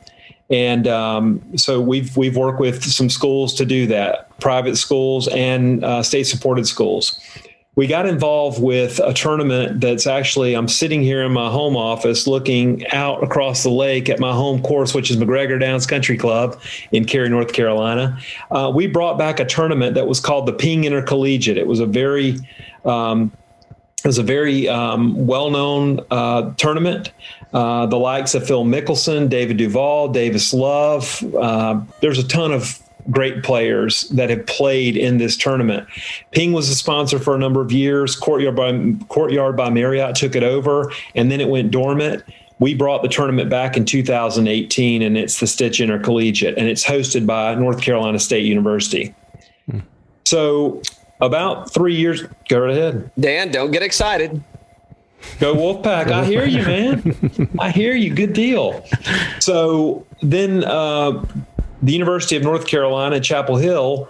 [0.50, 5.84] and um, so we've we've worked with some schools to do that, private schools and
[5.84, 7.20] uh, state supported schools
[7.75, 12.27] we got involved with a tournament that's actually I'm sitting here in my home office
[12.27, 16.60] looking out across the lake at my home course, which is MacGregor Downs Country Club
[16.91, 18.19] in Cary, North Carolina.
[18.49, 21.57] Uh, we brought back a tournament that was called the Ping Intercollegiate.
[21.57, 22.38] It was a very
[22.84, 23.31] um,
[24.03, 27.12] it was a very um, well-known uh, tournament.
[27.53, 31.23] Uh, the likes of Phil Mickelson, David Duval, Davis Love.
[31.36, 35.88] Uh, there's a ton of great players that have played in this tournament.
[36.32, 38.16] Ping was a sponsor for a number of years.
[38.16, 42.24] Courtyard by Courtyard by Marriott took it over, and then it went dormant.
[42.60, 47.26] We brought the tournament back in 2018, and it's the Stitch Intercollegiate, and it's hosted
[47.26, 49.16] by North Carolina State University.
[49.70, 49.80] Hmm.
[50.26, 50.82] So,
[51.22, 52.24] about three years.
[52.50, 53.52] Go right ahead, Dan.
[53.52, 54.44] Don't get excited.
[55.40, 56.12] Go Wolfpack!
[56.12, 57.50] I hear you, man.
[57.60, 58.14] I hear you.
[58.14, 58.86] Good deal.
[59.40, 61.26] So then, uh,
[61.82, 64.10] the University of North Carolina, Chapel Hill,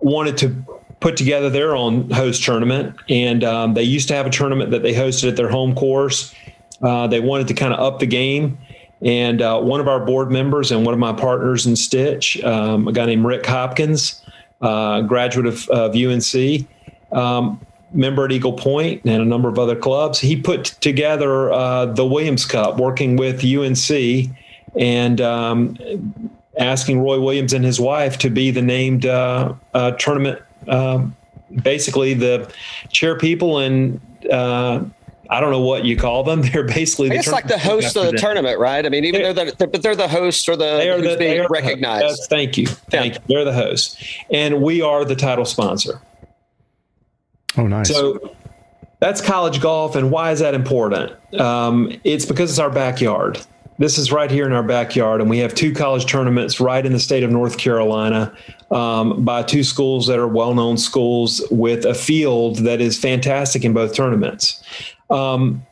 [0.00, 0.64] wanted to
[1.00, 4.82] put together their own host tournament, and um, they used to have a tournament that
[4.82, 6.34] they hosted at their home course.
[6.80, 8.58] Uh, they wanted to kind of up the game.
[9.02, 12.86] And uh, one of our board members and one of my partners in Stitch, um,
[12.86, 14.22] a guy named Rick Hopkins,
[14.60, 16.66] uh, graduate of, of UNC,
[17.10, 17.60] um,
[17.92, 22.06] member at Eagle Point and a number of other clubs, he put together uh, the
[22.06, 24.30] Williams Cup working with UNC
[24.78, 25.76] and um,
[26.58, 31.16] asking Roy Williams and his wife to be the named uh, uh, tournament, um,
[31.62, 32.52] basically the
[32.90, 34.84] chair people and uh,
[35.32, 36.42] I don't know what you call them.
[36.52, 38.84] They're basically I guess like the host of the tournament, right?
[38.84, 41.16] I mean, even though they're, they're, but they're the host or the they are the,
[41.16, 42.24] being they are recognized.
[42.24, 43.20] The, thank you, thank yeah.
[43.20, 43.34] you.
[43.34, 46.02] They're the host, and we are the title sponsor.
[47.56, 47.88] Oh, nice.
[47.88, 48.34] So
[49.00, 51.12] that's college golf, and why is that important?
[51.40, 53.40] Um, it's because it's our backyard.
[53.78, 56.92] This is right here in our backyard, and we have two college tournaments right in
[56.92, 58.36] the state of North Carolina
[58.70, 63.64] um, by two schools that are well known schools with a field that is fantastic
[63.64, 64.62] in both tournaments.
[65.08, 65.66] Um,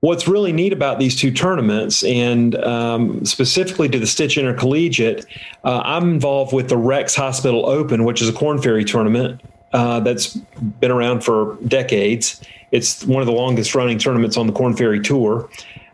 [0.00, 5.24] what's really neat about these two tournaments, and um, specifically to the Stitch Intercollegiate,
[5.64, 9.40] uh, I'm involved with the Rex Hospital Open, which is a Korn Ferry tournament
[9.72, 10.34] uh, that's
[10.80, 12.42] been around for decades.
[12.72, 15.48] It's one of the longest running tournaments on the Korn Ferry Tour.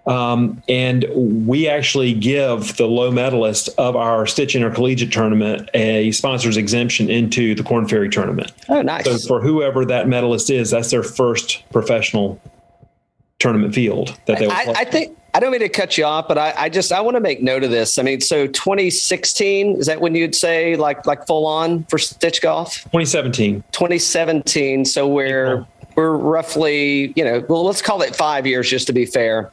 [0.09, 6.57] Um, and we actually give the low medalist of our Stitch Intercollegiate tournament a sponsor's
[6.57, 8.53] exemption into the Korn Ferry tournament.
[8.71, 9.05] Oh, nice.
[9.05, 12.41] So for whoever that medalist is, that's their first professional
[13.39, 14.47] tournament field that they.
[14.47, 16.91] Will I, I, think I don't mean to cut you off, but I, I just
[16.91, 17.99] I want to make note of this.
[17.99, 22.41] I mean, so 2016 is that when you'd say like like full on for Stitch
[22.41, 22.83] Golf?
[22.85, 23.63] 2017.
[23.73, 24.85] 2017.
[24.85, 25.67] So we're
[25.97, 29.51] we're roughly you know well let's call it five years just to be fair.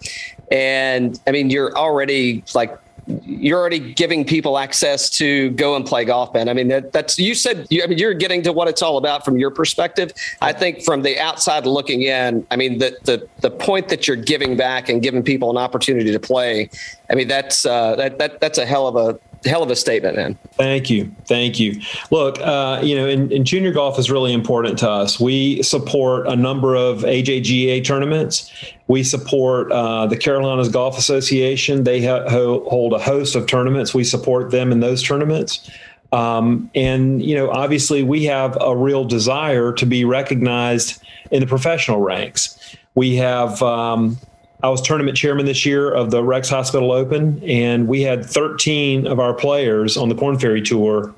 [0.51, 2.77] And I mean, you're already like
[3.07, 6.49] you're already giving people access to go and play golf, man.
[6.49, 7.67] I mean, that, that's you said.
[7.69, 10.11] You, I mean, you're getting to what it's all about from your perspective.
[10.41, 14.17] I think from the outside looking in, I mean, the the the point that you're
[14.17, 16.69] giving back and giving people an opportunity to play.
[17.09, 20.15] I mean, that's uh, that that that's a hell of a hell of a statement,
[20.15, 20.37] man.
[20.53, 21.79] Thank you, thank you.
[22.11, 25.19] Look, uh, you know, in, in, junior golf is really important to us.
[25.19, 28.51] We support a number of AJGA tournaments.
[28.87, 31.83] We support uh, the Carolinas Golf Association.
[31.83, 33.93] They ha- hold a host of tournaments.
[33.93, 35.69] We support them in those tournaments.
[36.11, 41.47] Um, and you know, obviously, we have a real desire to be recognized in the
[41.47, 42.77] professional ranks.
[42.95, 44.17] We have um,
[44.65, 49.05] I was tournament chairman this year of the Rex Hospital Open, and we had 13
[49.05, 51.13] of our players on the Korn Ferry Tour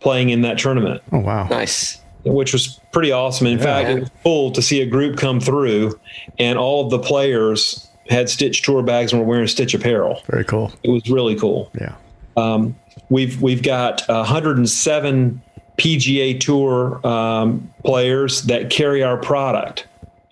[0.00, 1.02] playing in that tournament.
[1.12, 1.46] Oh, wow.
[1.48, 2.00] Nice.
[2.24, 3.48] Which was pretty awesome.
[3.48, 3.98] In yeah, fact, man.
[3.98, 6.00] it was cool to see a group come through,
[6.38, 10.22] and all of the players had Stitch tour bags and were wearing Stitch apparel.
[10.30, 10.72] Very cool.
[10.82, 11.70] It was really cool.
[11.78, 11.96] Yeah.
[12.38, 12.76] Um,
[13.10, 15.42] we've we've got 107
[15.76, 19.86] PGA Tour um, players that carry our product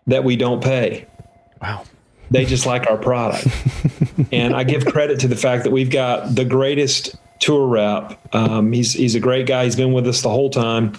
[0.07, 1.07] that we don't pay.
[1.61, 1.85] Wow.
[2.35, 3.47] They just like our product.
[4.33, 8.19] and I give credit to the fact that we've got the greatest tour rep.
[8.35, 9.65] Um, he's he's a great guy.
[9.65, 10.95] He's been with us the whole time.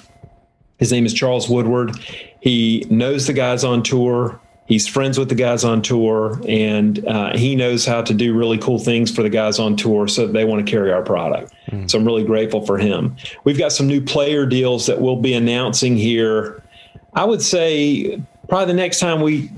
[0.78, 1.98] His name is Charles Woodward.
[2.40, 4.40] He knows the guys on tour.
[4.66, 8.58] He's friends with the guys on tour, and uh, he knows how to do really
[8.58, 11.54] cool things for the guys on tour, so they want to carry our product.
[11.70, 11.92] Mm.
[11.92, 13.16] So I'm really grateful for him.
[13.44, 16.64] We've got some new player deals that we'll be announcing here.
[17.14, 19.52] I would say probably the next time we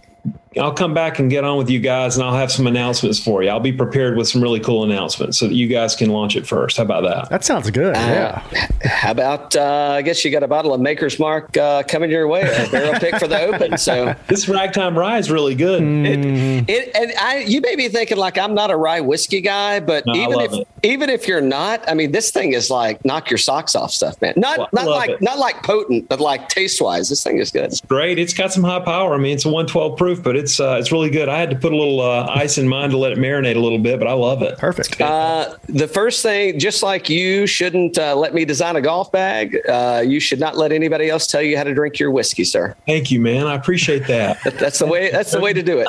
[0.60, 3.44] I'll come back and get on with you guys, and I'll have some announcements for
[3.44, 3.50] you.
[3.50, 6.48] I'll be prepared with some really cool announcements so that you guys can launch it
[6.48, 6.78] first.
[6.78, 7.30] How about that?
[7.30, 7.96] That sounds good.
[7.96, 8.68] Uh, yeah.
[8.84, 9.56] How about?
[9.56, 12.70] Uh, I guess you got a bottle of Maker's Mark uh, coming your way, a
[12.70, 13.78] barrel pick for the Open.
[13.78, 15.82] So this ragtime rye is really good.
[15.82, 19.80] It, it, and I, you may be thinking like I'm not a rye whiskey guy,
[19.80, 20.68] but no, even if it.
[20.84, 24.22] even if you're not, I mean, this thing is like knock your socks off stuff,
[24.22, 24.34] man.
[24.36, 27.66] Not well, not like not like potent, but like taste wise, this thing is good.
[27.66, 28.20] It's great.
[28.20, 29.14] It's got some high power.
[29.14, 31.30] I mean, it's a 112 proof, but it's uh, it's really good.
[31.30, 33.60] I had to put a little uh, ice in mine to let it marinate a
[33.60, 34.58] little bit, but I love it.
[34.58, 35.00] Perfect.
[35.02, 39.58] Uh, the first thing, just like you shouldn't uh, let me design a golf bag,
[39.68, 42.76] uh, you should not let anybody else tell you how to drink your whiskey, sir.
[42.86, 43.48] Thank you, man.
[43.48, 44.40] I appreciate that.
[44.60, 45.12] that's the way.
[45.12, 45.88] That's the way to do it.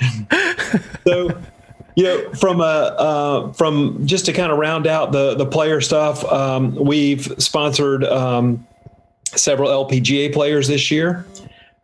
[1.06, 1.40] so
[1.96, 5.80] you know from a uh, from just to kind of round out the the player
[5.80, 8.66] stuff um, we've sponsored um,
[9.24, 11.26] several lpga players this year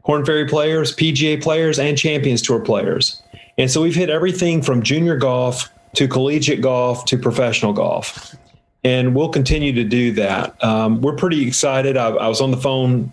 [0.06, 3.20] Korn Ferry players, PGA players, and Champions Tour players.
[3.58, 8.36] And so we've hit everything from junior golf to collegiate golf to professional golf.
[8.84, 10.62] And we'll continue to do that.
[10.62, 11.96] Um, we're pretty excited.
[11.96, 13.12] I, I, was on the phone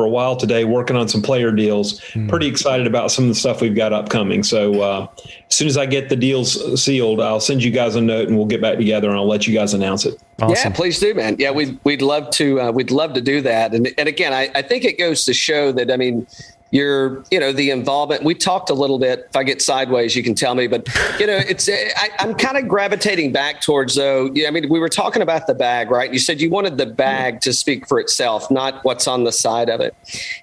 [0.00, 2.00] for a while today, working on some player deals.
[2.28, 4.42] Pretty excited about some of the stuff we've got upcoming.
[4.42, 5.08] So uh,
[5.46, 8.36] as soon as I get the deals sealed, I'll send you guys a note and
[8.38, 10.18] we'll get back together and I'll let you guys announce it.
[10.48, 11.36] Yeah, please do, man.
[11.38, 13.74] Yeah, we'd we'd love to uh, we'd love to do that.
[13.74, 16.26] And and again, I, I think it goes to show that I mean,
[16.70, 18.22] you're you know the involvement.
[18.22, 19.26] We talked a little bit.
[19.28, 20.66] If I get sideways, you can tell me.
[20.66, 24.30] But you know, it's eh, I, I'm kind of gravitating back towards though.
[24.34, 26.12] Yeah, I mean, we were talking about the bag, right?
[26.12, 29.68] You said you wanted the bag to speak for itself, not what's on the side
[29.68, 29.94] of it.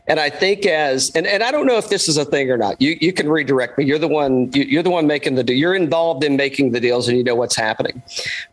[0.07, 2.57] And I think as and, and I don't know if this is a thing or
[2.57, 2.81] not.
[2.81, 3.85] You you can redirect me.
[3.85, 4.51] You're the one.
[4.53, 5.43] You, you're the one making the.
[5.43, 8.01] deal You're involved in making the deals, and you know what's happening.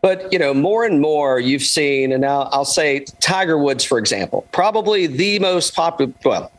[0.01, 3.97] But you know, more and more you've seen, and now I'll say Tiger Woods, for
[3.97, 6.13] example, probably the most popular.
[6.23, 6.51] Well,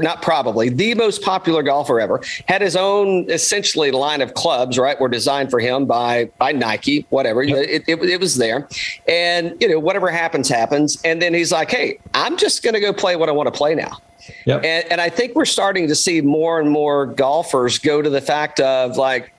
[0.00, 2.20] not probably the most popular golfer ever.
[2.46, 7.06] Had his own essentially line of clubs right were designed for him by by nike
[7.10, 7.42] whatever.
[7.42, 8.68] It, it, it was there.
[9.06, 11.00] And you know whatever happens happens.
[11.04, 13.56] And then he's like hey i'm just going to go play what i want to
[13.56, 13.98] play now.
[14.44, 14.64] Yep.
[14.64, 18.20] and, and I think we're starting to see more and more golfers go to the
[18.20, 19.32] fact of like,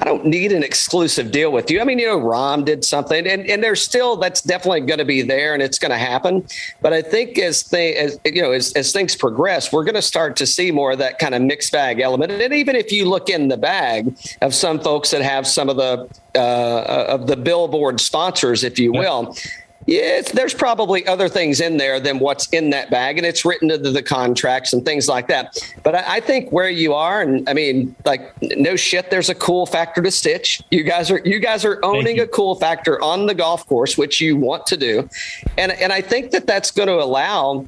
[0.00, 1.80] I don't need an exclusive deal with you.
[1.80, 5.04] I mean, you know, Rahm did something, and, and there's still that's definitely going to
[5.04, 6.46] be there, and it's going to happen.
[6.80, 10.02] But I think as they, as you know, as, as things progress, we're going to
[10.02, 12.30] start to see more of that kind of mixed bag element.
[12.30, 15.76] And even if you look in the bag of some folks that have some of
[15.76, 19.34] the uh, of the billboard sponsors, if you will.
[19.34, 19.50] Yeah,
[19.90, 23.70] it's, there's probably other things in there than what's in that bag, and it's written
[23.70, 25.56] into the contracts and things like that.
[25.82, 29.34] But I, I think where you are, and I mean, like, no shit, there's a
[29.34, 30.62] cool factor to Stitch.
[30.70, 34.20] You guys are you guys are owning a cool factor on the golf course, which
[34.20, 35.08] you want to do,
[35.56, 37.66] and and I think that that's going to allow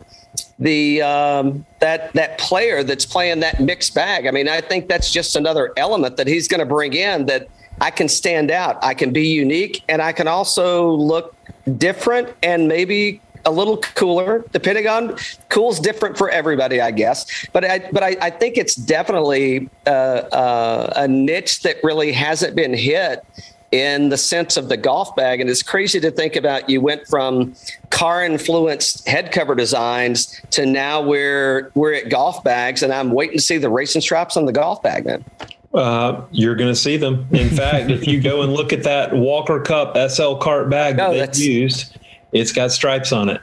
[0.58, 4.26] the um, that that player that's playing that mixed bag.
[4.26, 7.48] I mean, I think that's just another element that he's going to bring in that
[7.80, 11.34] I can stand out, I can be unique, and I can also look
[11.76, 15.16] different and maybe a little cooler, depending on
[15.48, 17.46] cool's different for everybody, I guess.
[17.52, 22.54] But I but I, I think it's definitely uh, uh, a niche that really hasn't
[22.54, 23.24] been hit
[23.72, 25.40] in the sense of the golf bag.
[25.40, 27.54] And it's crazy to think about you went from
[27.90, 33.38] car influenced head cover designs to now we're we're at golf bags and I'm waiting
[33.38, 35.24] to see the racing straps on the golf bag, man.
[35.72, 37.26] Uh, you're going to see them.
[37.30, 41.10] In fact, if you go and look at that Walker Cup SL cart bag that
[41.10, 41.96] they that's- used,
[42.32, 43.40] it's got stripes on it.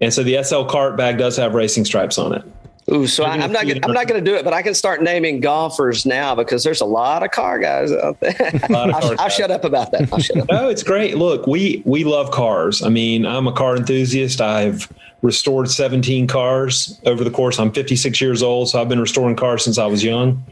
[0.00, 2.44] And so the SL cart bag does have racing stripes on it.
[2.92, 3.80] Ooh, so I, I'm not gonna.
[3.82, 6.80] I'm not going to do it, but I can start naming golfers now because there's
[6.80, 8.34] a lot of car guys out there.
[8.70, 9.34] I'll, I'll guys.
[9.34, 10.12] shut up about that.
[10.12, 10.48] I'll shut up.
[10.48, 11.16] No, it's great.
[11.16, 12.82] Look, we we love cars.
[12.84, 14.40] I mean, I'm a car enthusiast.
[14.40, 14.88] I've
[15.22, 17.58] restored 17 cars over the course.
[17.58, 20.44] I'm 56 years old, so I've been restoring cars since I was young,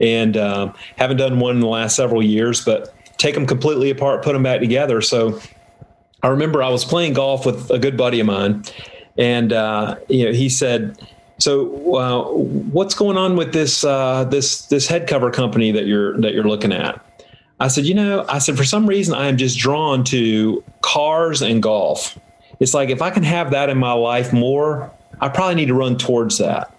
[0.00, 2.64] and um, haven't done one in the last several years.
[2.64, 5.00] But take them completely apart, put them back together.
[5.00, 5.40] So
[6.22, 8.64] I remember I was playing golf with a good buddy of mine,
[9.16, 11.00] and uh, you know he said,
[11.38, 16.18] "So uh, what's going on with this uh, this this head cover company that you're
[16.20, 17.04] that you're looking at?"
[17.60, 21.42] I said, "You know, I said for some reason I am just drawn to cars
[21.42, 22.18] and golf.
[22.60, 25.74] It's like if I can have that in my life more, I probably need to
[25.74, 26.74] run towards that."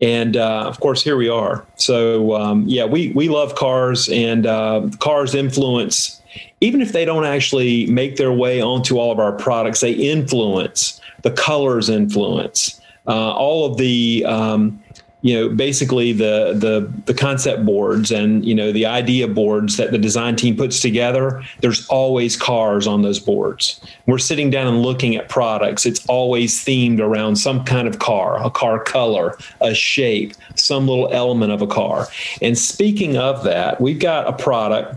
[0.00, 1.64] And uh, of course, here we are.
[1.76, 6.20] So um, yeah, we we love cars, and uh, cars influence
[6.60, 11.00] even if they don't actually make their way onto all of our products, they influence
[11.22, 14.82] the colors, influence uh, all of the, um,
[15.26, 19.90] you know, basically the the the concept boards and you know the idea boards that
[19.90, 21.42] the design team puts together.
[21.62, 23.80] There's always cars on those boards.
[24.06, 25.84] We're sitting down and looking at products.
[25.84, 31.08] It's always themed around some kind of car, a car color, a shape, some little
[31.12, 32.06] element of a car.
[32.40, 34.94] And speaking of that, we've got a product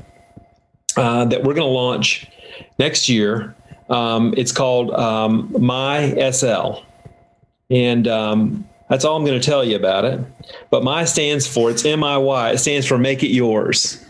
[0.96, 2.28] uh, that we're going to launch
[2.78, 3.56] next year.
[3.90, 6.84] Um, it's called um, My SL,
[7.72, 10.20] and um, that's all I'm going to tell you about it.
[10.70, 12.52] But My stands for it's M I Y.
[12.52, 14.04] It stands for Make It Yours.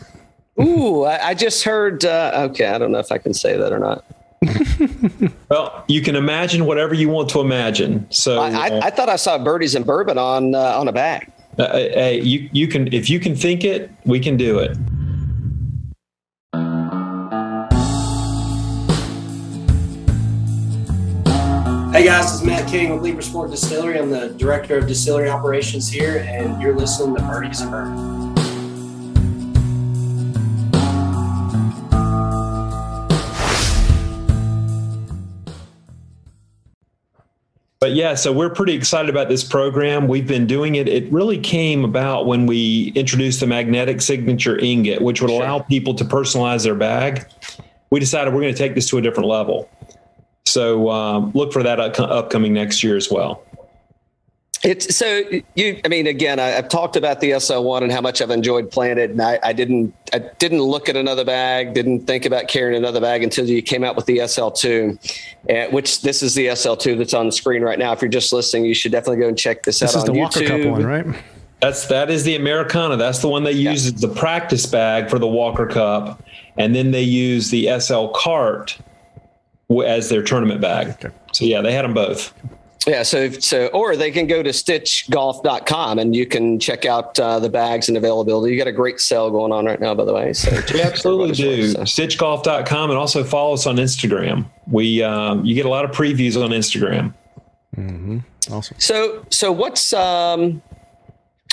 [0.59, 2.03] Ooh, I, I just heard.
[2.03, 4.05] Uh, okay, I don't know if I can say that or not.
[5.49, 8.05] Well, you can imagine whatever you want to imagine.
[8.11, 11.31] So, I, I, I thought I saw birdies and bourbon on uh, on a bag.
[11.57, 14.77] uh, hey, you you can if you can think it, we can do it.
[21.99, 23.99] Hey guys, this is Matt King with Libra Sport Distillery.
[23.99, 28.33] I'm the director of distillery operations here, and you're listening to Birdies and Bourbon.
[37.81, 40.07] But yeah, so we're pretty excited about this program.
[40.07, 40.87] We've been doing it.
[40.87, 45.93] It really came about when we introduced the magnetic signature ingot, which would allow people
[45.95, 47.25] to personalize their bag.
[47.89, 49.69] We decided we're going to take this to a different level.
[50.49, 53.43] So um, look for that up- upcoming next year as well.
[54.61, 55.23] It's so
[55.55, 55.79] you.
[55.85, 58.97] I mean, again, I, have talked about the SL1 and how much I've enjoyed playing
[58.97, 59.95] it, and I, I, didn't.
[60.11, 61.73] I didn't look at another bag.
[61.73, 64.97] Didn't think about carrying another bag until you came out with the SL2,
[65.49, 67.93] uh, which this is the SL2 that's on the screen right now.
[67.93, 70.19] If you're just listening, you should definitely go and check this, this out on YouTube.
[70.19, 71.05] Walker Cup one, right?
[71.61, 72.97] That's that is the Americana.
[72.97, 73.97] That's the one they use yeah.
[73.97, 76.21] the practice bag for the Walker Cup,
[76.57, 78.77] and then they use the SL Cart
[79.85, 80.89] as their tournament bag.
[80.89, 81.09] Okay.
[81.31, 82.33] So yeah, they had them both.
[82.87, 87.39] Yeah, so so or they can go to stitchgolf.com and you can check out uh,
[87.39, 88.53] the bags and availability.
[88.53, 90.33] You got a great sale going on right now, by the way.
[90.33, 91.69] So we absolutely do.
[91.71, 91.81] So.
[91.81, 94.45] Stitchgolf.com and also follow us on Instagram.
[94.65, 97.13] We um, you get a lot of previews on Instagram.
[97.75, 98.19] Mm-hmm.
[98.51, 98.79] Awesome.
[98.79, 100.61] So so what's um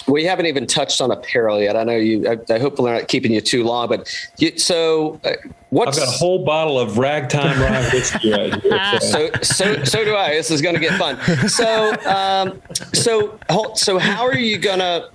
[0.08, 1.76] we haven't even touched on apparel yet.
[1.76, 2.28] I know you.
[2.28, 4.08] I, I hope we're not keeping you too long, but
[4.38, 5.32] you, so uh,
[5.76, 5.98] what's?
[5.98, 8.72] I've got a whole bottle of ragtime rye whiskey right here.
[9.00, 9.30] So.
[9.42, 10.30] so so so do I.
[10.30, 11.18] This is going to get fun.
[11.48, 12.62] So um,
[12.92, 13.38] so
[13.74, 15.08] so how are you gonna?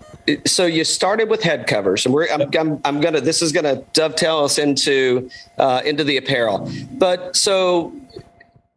[0.46, 3.22] So you started with head covers, and we're I'm I'm, I'm gonna.
[3.22, 6.70] This is gonna dovetail us into uh, into the apparel.
[6.94, 7.94] But so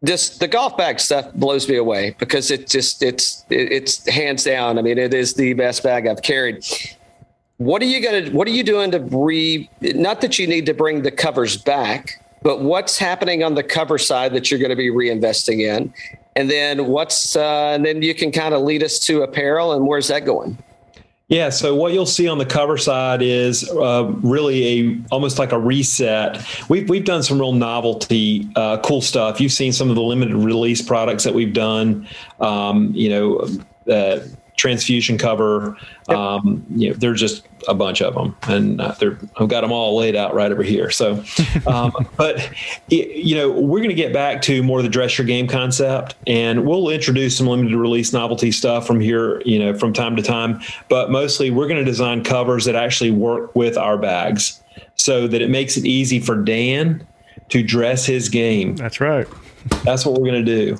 [0.05, 4.78] this the golf bag stuff blows me away because it just it's it's hands down.
[4.78, 6.64] I mean, it is the best bag I've carried.
[7.59, 8.30] What are you gonna?
[8.30, 9.68] What are you doing to re?
[9.80, 13.96] Not that you need to bring the covers back, but what's happening on the cover
[13.96, 15.92] side that you're going to be reinvesting in,
[16.34, 19.86] and then what's uh, and then you can kind of lead us to apparel and
[19.86, 20.59] where's that going?
[21.28, 25.52] Yeah, so what you'll see on the cover side is uh, really a almost like
[25.52, 26.44] a reset.
[26.68, 29.40] We've we've done some real novelty, uh, cool stuff.
[29.40, 32.07] You've seen some of the limited release products that we've done.
[32.40, 33.48] Um, you know,
[33.90, 34.20] uh,
[34.57, 35.76] transfusion cover.
[36.09, 39.72] Um, you know, there's just a bunch of them, and uh, they're I've got them
[39.72, 40.90] all laid out right over here.
[40.90, 41.22] So,
[41.66, 42.50] um, but
[42.90, 45.46] it, you know, we're going to get back to more of the dress your game
[45.46, 50.16] concept, and we'll introduce some limited release novelty stuff from here, you know, from time
[50.16, 50.61] to time.
[50.88, 54.62] But mostly, we're going to design covers that actually work with our bags,
[54.96, 57.07] so that it makes it easy for Dan
[57.48, 58.76] to dress his game.
[58.76, 59.26] That's right.
[59.82, 60.78] That's what we're going to do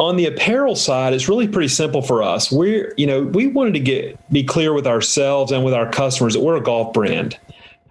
[0.00, 2.50] on the apparel side, it's really pretty simple for us.
[2.50, 6.34] We're, you know, we wanted to get be clear with ourselves and with our customers
[6.34, 7.38] that we're a golf brand.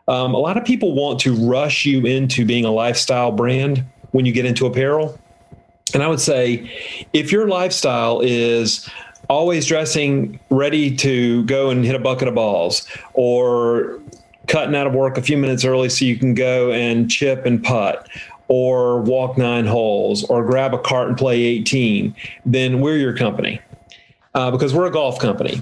[0.07, 4.25] Um, a lot of people want to rush you into being a lifestyle brand when
[4.25, 5.17] you get into apparel.
[5.93, 6.69] And I would say
[7.13, 8.89] if your lifestyle is
[9.29, 14.01] always dressing ready to go and hit a bucket of balls or
[14.47, 17.63] cutting out of work a few minutes early so you can go and chip and
[17.63, 18.09] putt
[18.47, 22.15] or walk nine holes or grab a cart and play 18,
[22.45, 23.61] then we're your company
[24.33, 25.61] uh, because we're a golf company.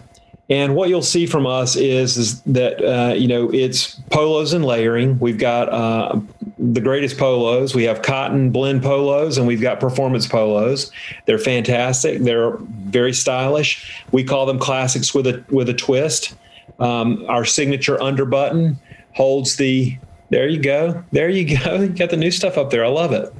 [0.49, 4.65] And what you'll see from us is, is that, uh, you know, it's polos and
[4.65, 5.17] layering.
[5.17, 6.19] We've got uh,
[6.59, 7.73] the greatest polos.
[7.73, 10.91] We have cotton blend polos and we've got performance polos.
[11.25, 12.23] They're fantastic.
[12.23, 14.03] They're very stylish.
[14.11, 16.35] We call them classics with a, with a twist.
[16.79, 18.77] Um, our signature under button
[19.13, 19.97] holds the
[20.31, 21.03] there you go.
[21.11, 21.81] There you go.
[21.81, 22.83] You got the new stuff up there.
[22.83, 23.33] I love it.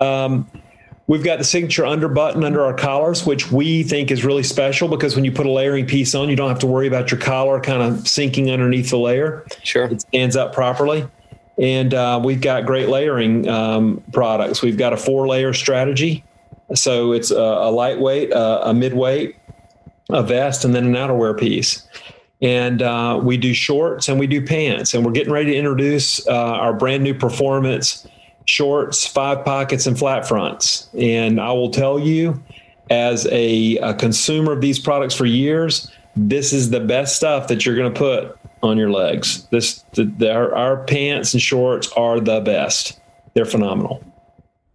[0.00, 0.50] Um,
[1.06, 4.88] we've got the signature under button under our collars, which we think is really special
[4.88, 7.20] because when you put a layering piece on, you don't have to worry about your
[7.20, 9.46] collar kind of sinking underneath the layer.
[9.62, 9.84] Sure.
[9.84, 11.06] It stands up properly.
[11.58, 14.62] And uh, we've got great layering um, products.
[14.62, 16.24] We've got a four layer strategy.
[16.74, 19.36] So it's a, a lightweight, uh, a midweight,
[20.08, 21.86] a vest, and then an outerwear piece
[22.42, 26.26] and uh, we do shorts and we do pants and we're getting ready to introduce
[26.26, 28.06] uh, our brand new performance
[28.46, 30.88] shorts five pockets and flat fronts.
[30.98, 32.42] And i will tell you
[32.90, 37.64] as a, a consumer of these products for years this is the best stuff that
[37.64, 39.46] you're going to put on your legs.
[39.50, 43.00] This the, the, our, our, pants and shorts are the best.
[43.34, 44.04] They're phenomenal.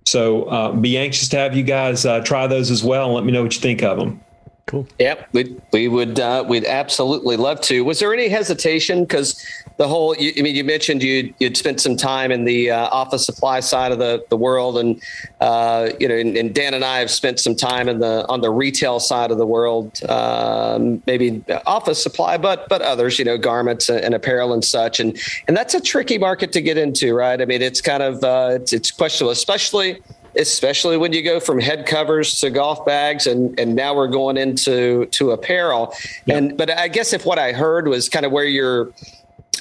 [0.05, 3.25] So uh, be anxious to have you guys uh, try those as well and let
[3.25, 4.21] me know what you think of them
[4.67, 4.87] Cool.
[4.97, 7.85] Yep, we we would uh, we'd absolutely love to.
[7.85, 9.39] Was there any hesitation because
[9.77, 10.15] the whole?
[10.15, 13.59] You, I mean, you mentioned you'd you'd spent some time in the uh, office supply
[13.59, 14.99] side of the the world, and
[15.39, 18.41] uh, you know, and, and, Dan and I have spent some time in the on
[18.41, 23.37] the retail side of the world, um, maybe office supply, but but others, you know,
[23.37, 25.15] garments and apparel and such, and
[25.47, 27.39] and that's a tricky market to get into, right?
[27.39, 30.01] I mean, it's kind of uh, it's it's questionable, especially
[30.37, 34.37] especially when you go from head covers to golf bags and and now we're going
[34.37, 35.93] into to apparel.
[36.25, 36.37] Yep.
[36.37, 38.91] and but i guess if what i heard was kind of where you're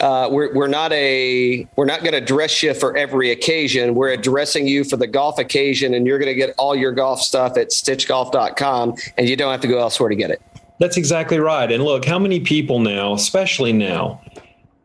[0.01, 3.95] uh, we're, we're not a we're not going to dress you for every occasion.
[3.95, 7.21] We're addressing you for the golf occasion and you're going to get all your golf
[7.21, 10.43] stuff at stitchgolf.com and you don't have to go elsewhere to get it.
[10.81, 11.71] That's exactly right.
[11.71, 14.21] And look how many people now especially now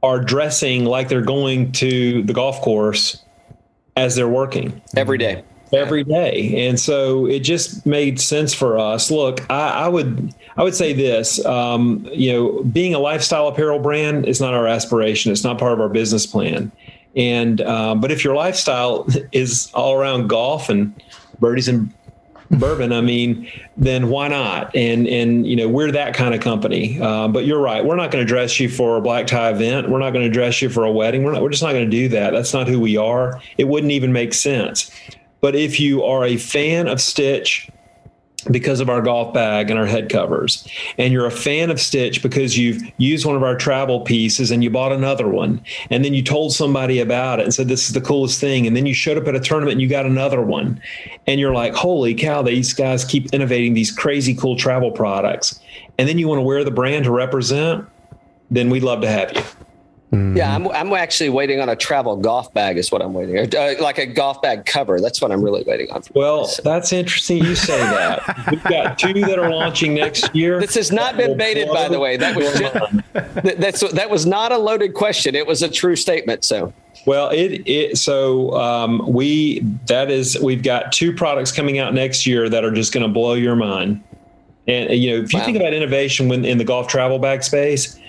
[0.03, 3.23] are dressing like they're going to the golf course
[3.97, 4.81] as they're working?
[4.95, 5.43] Every day
[5.73, 9.11] every day, and so it just made sense for us.
[9.11, 13.79] Look, I, I would I would say this, um, you know, being a lifestyle apparel
[13.79, 15.31] brand is not our aspiration.
[15.31, 16.71] It's not part of our business plan.
[17.15, 20.93] And um, but if your lifestyle is all around golf and
[21.39, 21.93] birdies and
[22.51, 24.75] bourbon, I mean, then why not?
[24.75, 26.99] And and you know, we're that kind of company.
[26.99, 27.83] Uh, but you're right.
[27.83, 29.89] We're not going to dress you for a black tie event.
[29.89, 31.23] We're not going to dress you for a wedding.
[31.23, 31.41] We're not.
[31.41, 32.31] We're just not going to do that.
[32.31, 33.41] That's not who we are.
[33.57, 34.91] It wouldn't even make sense.
[35.41, 37.69] But if you are a fan of Stitch,
[38.49, 40.67] because of our golf bag and our head covers.
[40.97, 44.63] And you're a fan of Stitch because you've used one of our travel pieces and
[44.63, 45.61] you bought another one.
[45.89, 48.65] And then you told somebody about it and said, This is the coolest thing.
[48.65, 50.81] And then you showed up at a tournament and you got another one.
[51.27, 55.59] And you're like, Holy cow, these guys keep innovating these crazy cool travel products.
[55.97, 57.85] And then you want to wear the brand to represent,
[58.49, 59.43] then we'd love to have you.
[60.11, 60.37] Mm-hmm.
[60.37, 63.55] Yeah, I'm, I'm actually waiting on a travel golf bag, is what I'm waiting.
[63.55, 64.99] Uh, like a golf bag cover.
[64.99, 66.01] That's what I'm really waiting on.
[66.15, 68.47] Well, that's interesting you say that.
[68.49, 70.59] We've got two that are launching next year.
[70.59, 72.17] This has not been baited, by the way.
[72.17, 75.35] That was just, that's that was not a loaded question.
[75.35, 76.43] It was a true statement.
[76.43, 76.73] So.
[77.05, 82.25] Well, it it so um, we that is we've got two products coming out next
[82.25, 84.03] year that are just going to blow your mind.
[84.67, 85.45] And you know, if you wow.
[85.45, 87.99] think about innovation when in the golf travel bag space,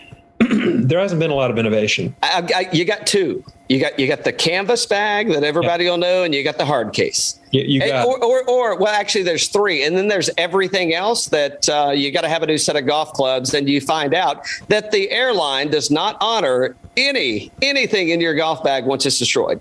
[0.48, 2.14] there hasn't been a lot of innovation.
[2.22, 3.44] I, I, you got two.
[3.68, 6.64] You got you got the canvas bag that everybody will know, and you got the
[6.64, 7.38] hard case.
[7.52, 11.26] You, you got, or, or, or, well, actually, there's three, and then there's everything else
[11.26, 14.14] that uh, you got to have a new set of golf clubs, and you find
[14.14, 19.18] out that the airline does not honor any anything in your golf bag once it's
[19.18, 19.60] destroyed.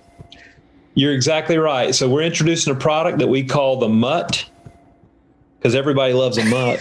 [0.96, 1.94] You're exactly right.
[1.94, 4.49] So we're introducing a product that we call the Mutt
[5.60, 6.80] because everybody loves a mutt.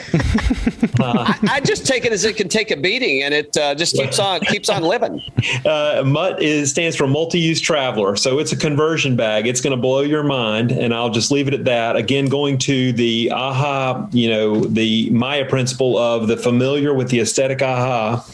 [1.00, 3.74] Uh, I, I, just take it as it can take a beating, and it uh,
[3.74, 5.22] just keeps on keeps on living.
[5.64, 9.46] Uh, mutt is stands for multi-use traveler, so it's a conversion bag.
[9.46, 11.96] It's going to blow your mind, and I'll just leave it at that.
[11.96, 17.20] Again, going to the aha, you know, the Maya principle of the familiar with the
[17.20, 18.24] aesthetic aha.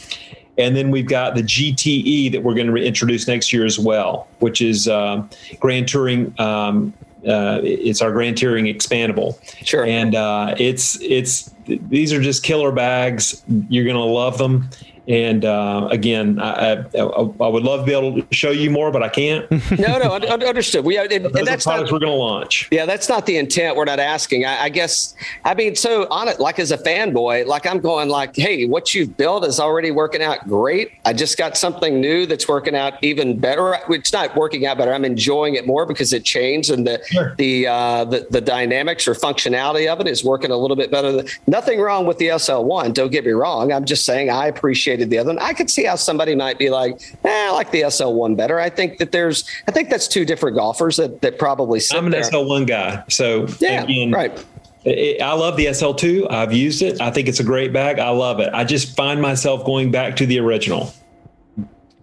[0.57, 4.27] And then we've got the GTE that we're going to introduce next year as well,
[4.39, 5.23] which is uh,
[5.59, 6.93] Grand Touring um,
[7.27, 9.37] uh, it's our Grand Touring expandable.
[9.65, 9.85] Sure.
[9.85, 13.43] And uh, it's it's these are just killer bags.
[13.69, 14.69] You're gonna love them.
[15.07, 18.91] And uh, again, I, I, I, would love to be able to show you more,
[18.91, 19.49] but I can't.
[19.79, 20.83] no, no, understood.
[20.83, 22.67] We and, and that's products not, we're going to launch.
[22.71, 23.75] Yeah, that's not the intent.
[23.75, 24.45] We're not asking.
[24.45, 25.15] I, I, guess.
[25.43, 28.93] I mean, so on it, like as a fanboy, like I'm going like, hey, what
[28.93, 30.91] you've built is already working out great.
[31.05, 33.77] I just got something new that's working out even better.
[33.89, 34.93] It's not working out better.
[34.93, 37.35] I'm enjoying it more because it changed and the sure.
[37.37, 41.23] the, uh, the the dynamics or functionality of it is working a little bit better.
[41.47, 42.93] Nothing wrong with the SL1.
[42.93, 43.71] Don't get me wrong.
[43.71, 45.39] I'm just saying I appreciate appreciated the other one.
[45.39, 48.59] I could see how somebody might be like, eh, I like the SL1 better.
[48.59, 52.11] I think that there's, I think that's two different golfers that, that probably I'm an
[52.11, 52.21] there.
[52.21, 53.03] SL1 guy.
[53.09, 54.45] So yeah, again, right.
[54.85, 56.31] It, I love the SL2.
[56.31, 57.01] I've used it.
[57.01, 57.99] I think it's a great bag.
[57.99, 58.53] I love it.
[58.53, 60.93] I just find myself going back to the original.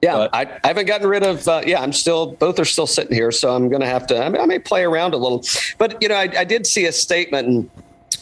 [0.02, 1.46] Yeah, but, I, I, haven't gotten rid of.
[1.46, 2.32] Uh, yeah, I'm still.
[2.32, 4.20] Both are still sitting here, so I'm going to have to.
[4.20, 5.44] I, mean, I may play around a little,
[5.78, 7.70] but you know, I, I did see a statement, and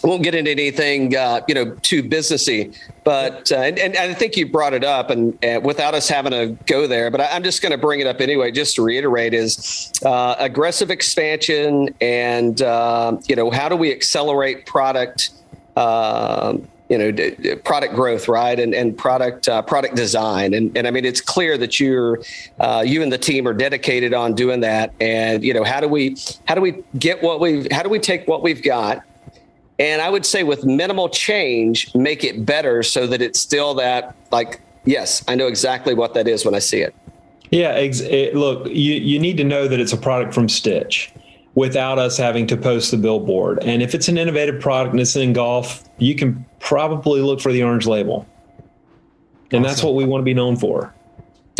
[0.02, 4.36] won't get into anything uh, you know too businessy but uh, and, and, I think
[4.36, 7.42] you brought it up and, and without us having to go there but I, am
[7.42, 12.60] just going to bring it up anyway just to reiterate is uh, aggressive expansion and
[12.62, 15.30] uh, you know how do we accelerate product
[15.76, 18.58] um, you know d- product growth right?
[18.58, 20.52] And and product uh, product design.
[20.52, 22.20] And and I mean it's clear that you're
[22.58, 24.92] uh, you and the team are dedicated on doing that.
[25.00, 26.16] And you know how do we
[26.46, 29.04] how do we get what we how do we take what we've got
[29.80, 34.14] and I would say with minimal change, make it better so that it's still that
[34.30, 36.94] like, yes, I know exactly what that is when I see it.
[37.50, 41.10] Yeah, ex- it, look, you, you need to know that it's a product from Stitch
[41.54, 43.58] without us having to post the billboard.
[43.62, 47.50] And if it's an innovative product and it's in golf, you can probably look for
[47.50, 48.26] the orange label.
[49.50, 49.62] And awesome.
[49.62, 50.94] that's what we want to be known for.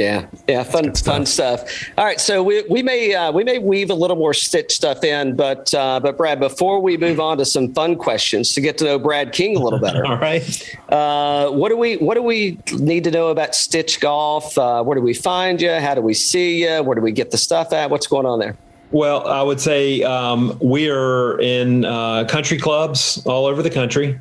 [0.00, 1.90] Yeah, yeah, fun, fun stuff.
[1.98, 5.04] All right, so we, we may uh, we may weave a little more stitch stuff
[5.04, 8.78] in, but uh, but Brad, before we move on to some fun questions to get
[8.78, 10.06] to know Brad King a little better.
[10.06, 10.78] All right.
[10.88, 14.56] Uh, what do we what do we need to know about Stitch Golf?
[14.56, 15.70] Uh, where do we find you?
[15.70, 16.82] How do we see you?
[16.82, 17.90] Where do we get the stuff at?
[17.90, 18.56] What's going on there?
[18.92, 24.18] Well, I would say um, we are in uh, country clubs all over the country.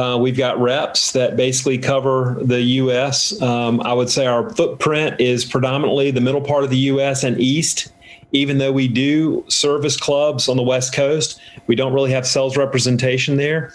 [0.00, 3.38] Uh, we've got reps that basically cover the U.S.
[3.42, 7.22] Um, I would say our footprint is predominantly the middle part of the U.S.
[7.22, 7.92] and east.
[8.32, 12.56] Even though we do service clubs on the West Coast, we don't really have sales
[12.56, 13.74] representation there.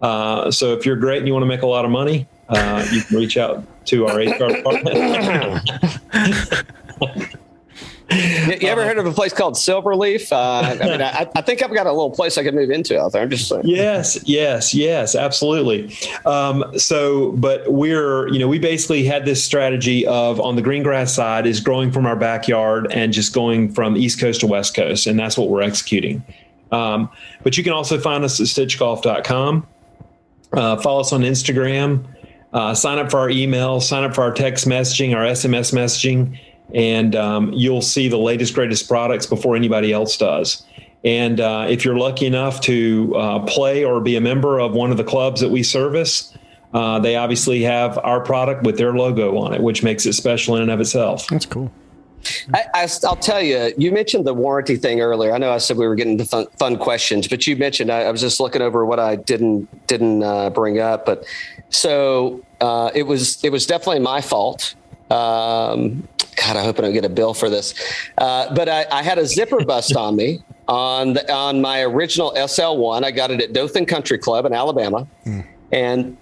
[0.00, 2.86] Uh, so if you're great and you want to make a lot of money, uh,
[2.92, 5.68] you can reach out to our HR department.
[8.14, 10.30] You, you ever heard of a place called Silverleaf?
[10.32, 12.98] Uh, I mean, I, I think I've got a little place I could move into
[13.00, 13.22] out there.
[13.22, 13.62] I'm just saying.
[13.64, 15.94] yes, yes, yes, absolutely.
[16.26, 20.82] Um, so, but we're, you know, we basically had this strategy of on the green
[20.82, 24.74] grass side is growing from our backyard and just going from East Coast to West
[24.74, 25.06] Coast.
[25.06, 26.24] And that's what we're executing.
[26.72, 27.10] Um,
[27.42, 29.66] but you can also find us at stitchgolf.com.
[30.52, 32.06] Uh, follow us on Instagram.
[32.52, 36.38] Uh, sign up for our email, sign up for our text messaging, our SMS messaging,
[36.72, 40.64] and um, you'll see the latest, greatest products before anybody else does.
[41.04, 44.90] And uh, if you're lucky enough to uh, play or be a member of one
[44.90, 46.36] of the clubs that we service,
[46.72, 50.56] uh, they obviously have our product with their logo on it, which makes it special
[50.56, 51.26] in and of itself.
[51.28, 51.70] That's cool.
[52.54, 55.32] I, I, will tell you, you mentioned the warranty thing earlier.
[55.32, 58.04] I know I said we were getting to fun, fun questions, but you mentioned I,
[58.04, 61.04] I, was just looking over what I didn't didn't uh, bring up.
[61.04, 61.24] But
[61.68, 64.74] so uh, it was it was definitely my fault.
[65.10, 67.74] Um, God, I hope I don't get a bill for this.
[68.18, 72.32] Uh, but I, I, had a zipper bust on me on the, on my original
[72.36, 73.04] SL1.
[73.04, 75.44] I got it at Dothan Country Club in Alabama, mm.
[75.72, 76.16] and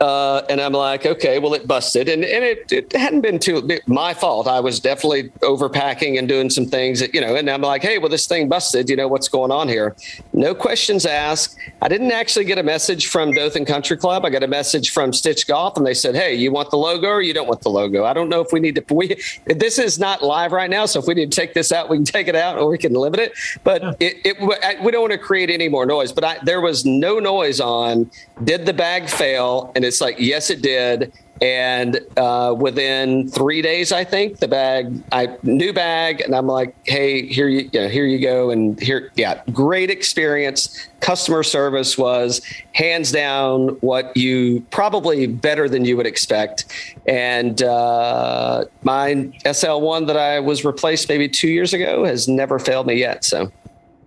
[0.00, 3.68] uh, and I'm like, okay, well, it busted, and and it, it hadn't been too
[3.86, 4.46] my fault.
[4.46, 7.34] I was definitely overpacking and doing some things, that, you know.
[7.34, 8.88] And I'm like, hey, well, this thing busted.
[8.88, 9.96] You know what's going on here?
[10.32, 11.56] No questions asked.
[11.82, 14.24] I didn't actually get a message from Dothan Country Club.
[14.24, 17.08] I got a message from Stitch Golf, and they said, hey, you want the logo
[17.08, 18.04] or you don't want the logo?
[18.04, 18.94] I don't know if we need to.
[18.94, 21.88] We this is not live right now, so if we need to take this out,
[21.88, 23.32] we can take it out, or we can limit it.
[23.64, 23.92] But yeah.
[24.00, 26.12] it, it, we don't want to create any more noise.
[26.12, 28.10] But I, there was no noise on.
[28.44, 29.72] Did the bag fail?
[29.74, 31.12] And it's like, yes, it did.
[31.40, 36.74] And uh, within three days, I think the bag, I new bag, and I'm like,
[36.84, 40.88] hey, here you, you know, here you go, and here, yeah, great experience.
[41.00, 46.64] Customer service was hands down what you probably better than you would expect.
[47.06, 49.14] And uh, my
[49.44, 53.24] SL1 that I was replaced maybe two years ago has never failed me yet.
[53.24, 53.52] So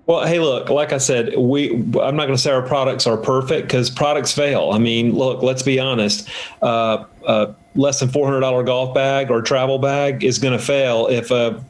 [0.06, 3.18] well, hey, look, like I said, we I'm not going to say our products are
[3.18, 4.72] perfect because products fail.
[4.72, 6.28] I mean, look, let's be honest.
[6.62, 10.64] Uh, uh, less than four hundred dollar golf bag or travel bag is going to
[10.64, 11.64] fail if a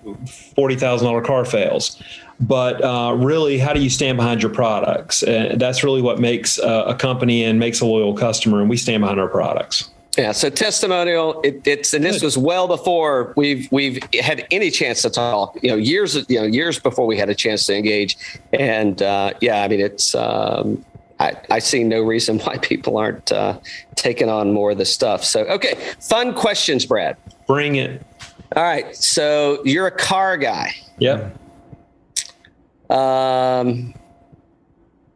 [0.55, 2.01] forty thousand dollar car fails.
[2.39, 5.21] But uh, really, how do you stand behind your products?
[5.21, 8.61] And that's really what makes a company and makes a loyal customer.
[8.61, 9.91] And we stand behind our products.
[10.18, 11.39] Yeah, so testimonial.
[11.41, 15.57] It, it's and this was well before we've we've had any chance to talk.
[15.64, 18.18] You know, years you know years before we had a chance to engage.
[18.51, 20.84] And uh, yeah, I mean, it's um,
[21.22, 23.59] I, I see no reason why people aren't uh,
[23.95, 25.24] taking on more of this stuff.
[25.24, 27.16] So okay, fun questions, Brad.
[27.47, 28.05] Bring it.
[28.53, 30.74] All right, so you're a car guy.
[30.97, 31.38] Yep.
[32.89, 33.93] Um,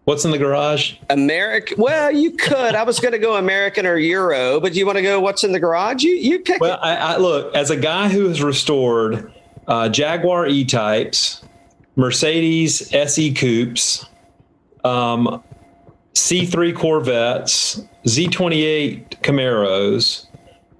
[0.05, 0.93] What's in the garage?
[1.09, 1.79] American.
[1.79, 2.75] Well, you could.
[2.75, 5.51] I was going to go American or Euro, but you want to go what's in
[5.51, 6.03] the garage?
[6.03, 6.61] You you pick.
[6.61, 9.33] Well, I, I, look as a guy who has restored
[9.67, 11.43] uh, Jaguar E types,
[11.95, 14.05] Mercedes SE coupes,
[14.83, 15.43] um,
[16.13, 20.27] C3 Corvettes, Z28 Camaros,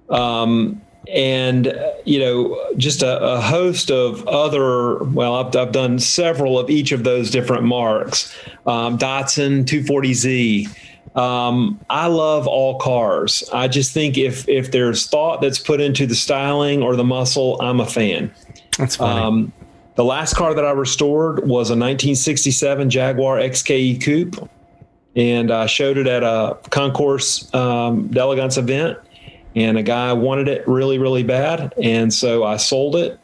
[0.08, 1.72] um, and
[2.04, 6.92] you know just a, a, host of other well I've, I've, done several of each
[6.92, 8.34] of those different marks.
[8.66, 10.68] Um, datsun 240z
[11.16, 13.48] um, i love all cars.
[13.52, 17.60] I just think if if there's thought that's put into the styling or the muscle
[17.60, 18.32] i'm a fan.
[18.78, 19.20] That's funny.
[19.20, 19.52] Um,
[19.94, 24.50] the last car that i restored was a 1967 jaguar xke coupe.
[25.14, 28.98] And i showed it at a concours um, d'elegance event
[29.56, 31.72] and a guy wanted it really, really bad.
[31.82, 33.18] And so I sold it.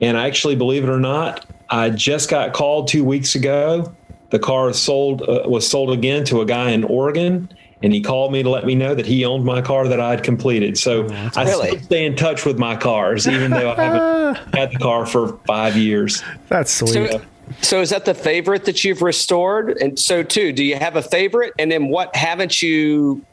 [0.00, 3.94] And I actually, believe it or not, I just got called two weeks ago.
[4.30, 7.48] The car sold uh, was sold again to a guy in Oregon,
[7.82, 10.10] and he called me to let me know that he owned my car that I
[10.10, 10.76] had completed.
[10.76, 11.68] So oh, I really?
[11.68, 15.38] still stay in touch with my cars, even though I haven't had the car for
[15.46, 16.22] five years.
[16.48, 17.12] That's sweet.
[17.12, 17.22] So,
[17.60, 19.76] so is that the favorite that you've restored?
[19.80, 21.52] And so too, do you have a favorite?
[21.58, 23.24] And then what haven't you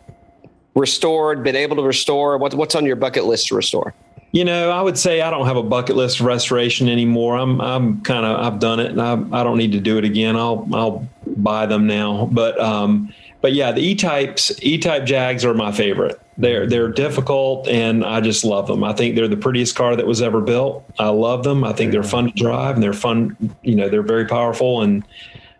[0.75, 2.37] restored, been able to restore?
[2.37, 3.93] What, what's on your bucket list to restore?
[4.31, 7.35] You know, I would say I don't have a bucket list of restoration anymore.
[7.37, 10.05] I'm I'm kind of I've done it, and I I don't need to do it
[10.05, 10.37] again.
[10.37, 12.29] I'll I'll buy them now.
[12.31, 16.17] But um, but yeah, the E types E type Jags are my favorite.
[16.37, 18.85] They're they're difficult, and I just love them.
[18.85, 20.85] I think they're the prettiest car that was ever built.
[20.97, 21.65] I love them.
[21.65, 23.35] I think they're fun to drive, and they're fun.
[23.63, 25.03] You know, they're very powerful, and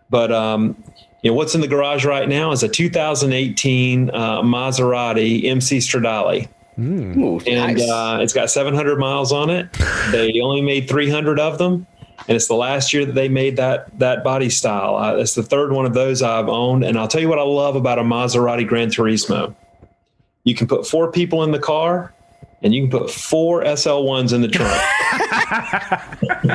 [0.08, 0.82] but um,
[1.22, 6.48] you know, what's in the garage right now is a 2018 uh, Maserati MC Stradale.
[6.78, 7.46] Mm.
[7.46, 7.90] and nice.
[7.90, 9.70] uh, it's got 700 miles on it.
[10.10, 11.86] They only made 300 of them,
[12.26, 14.96] and it's the last year that they made that that body style.
[14.96, 17.42] Uh, it's the third one of those I've owned, and I'll tell you what I
[17.42, 19.54] love about a Maserati Gran Turismo.
[20.44, 22.14] You can put four people in the car,
[22.62, 24.72] and you can put four SL1s in the trunk.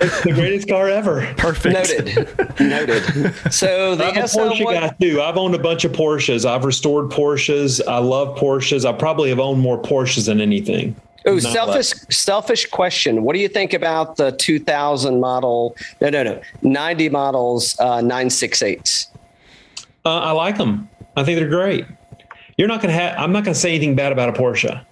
[0.00, 1.32] it's the greatest car ever.
[1.36, 1.74] Perfect.
[1.74, 2.60] Noted.
[2.60, 3.52] Noted.
[3.52, 5.20] So the I'm a Porsche SL1 guy too.
[5.22, 6.48] I've owned a bunch of Porsches.
[6.48, 7.80] I've restored Porsches.
[7.86, 8.84] I love Porsches.
[8.84, 10.96] I probably have owned more Porsches than anything.
[11.26, 13.22] Oh, Not selfish, selfish question.
[13.22, 15.74] What do you think about the 2000 model?
[16.00, 16.40] No, no, no.
[16.62, 19.06] 90 models, uh, 968s.
[20.04, 20.88] Uh, I like them.
[21.16, 21.86] I think they're great.
[22.58, 23.18] You're not going to have.
[23.18, 24.84] I'm not going to say anything bad about a Porsche.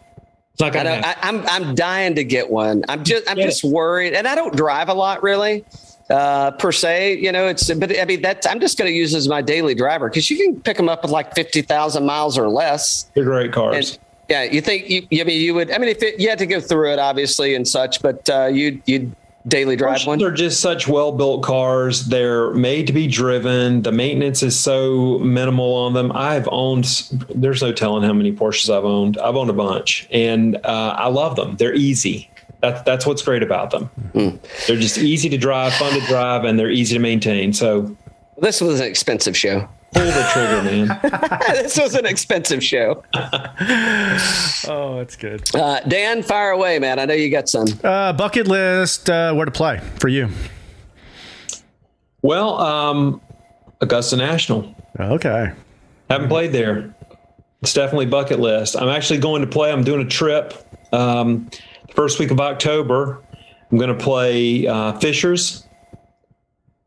[0.61, 1.24] I going to know, happen.
[1.24, 2.84] I, I'm, I'm dying to get one.
[2.88, 5.64] I'm just, I'm Get just worried, and I don't drive a lot really,
[6.11, 7.18] uh, per se.
[7.18, 9.42] You know, it's, but I mean, that's, I'm just going to use it as my
[9.42, 13.05] daily driver because you can pick them up with like 50,000 miles or less.
[13.14, 13.92] they're great cars.
[13.92, 13.98] And
[14.28, 16.46] yeah, you think you, I mean, you would, I mean, if it, you had to
[16.46, 19.14] go through it obviously and such, but uh, you'd, you'd
[19.47, 20.22] daily drive Porsches one.
[20.22, 22.07] are just such well-built cars.
[22.07, 23.82] They're made to be driven.
[23.82, 26.12] The maintenance is so minimal on them.
[26.12, 26.84] I've owned.
[27.34, 29.18] There's no telling how many Porsches I've owned.
[29.18, 31.57] I've owned a bunch, and uh, I love them.
[31.57, 32.30] They're easy.
[32.61, 33.84] That's that's what's great about them.
[34.12, 34.28] Hmm.
[34.66, 37.53] They're just easy to drive, fun to drive, and they're easy to maintain.
[37.53, 37.97] So
[38.38, 39.68] This was an expensive show.
[39.93, 41.01] Pull the trigger, man.
[41.53, 43.03] this was an expensive show.
[43.14, 45.55] Oh, that's good.
[45.55, 46.99] Uh, Dan, fire away, man.
[46.99, 47.66] I know you got some.
[47.82, 49.09] Uh, bucket list.
[49.11, 50.28] Uh, where to play for you?
[52.22, 53.20] Well, um,
[53.80, 54.74] Augusta National.
[54.99, 55.53] Okay.
[56.09, 56.95] Haven't played there.
[57.62, 58.76] It's definitely bucket list.
[58.76, 59.72] I'm actually going to play.
[59.72, 60.55] I'm doing a trip.
[60.93, 61.49] Um,
[61.86, 63.22] the first week of October,
[63.70, 65.66] I'm going to play uh, Fishers,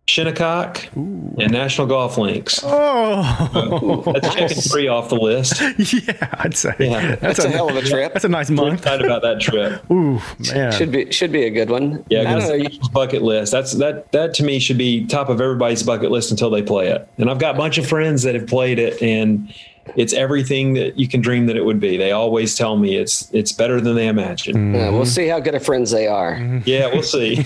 [0.07, 2.59] Shinnecock, and National Golf Links.
[2.63, 5.59] Oh, That's checking three off the list.
[5.93, 6.29] yeah.
[6.33, 7.15] I'd say Yeah.
[7.15, 8.13] That's a hell of a trip.
[8.13, 8.79] That's a nice I'm month.
[8.79, 9.83] excited about that trip.
[9.91, 10.21] Ooh,
[10.53, 10.71] man.
[10.71, 12.05] Should be should be a good one.
[12.09, 12.69] Yeah, I don't know.
[12.93, 13.51] Bucket list.
[13.51, 14.11] That's that.
[14.11, 17.09] That to me should be top of everybody's bucket list until they play it.
[17.17, 19.51] And I've got a bunch of friends that have played it, and
[19.95, 21.97] it's everything that you can dream that it would be.
[21.97, 24.73] They always tell me it's it's better than they imagine.
[24.73, 26.35] Yeah, we'll see how good of friends they are.
[26.65, 27.37] Yeah, we'll see.
[27.39, 27.43] I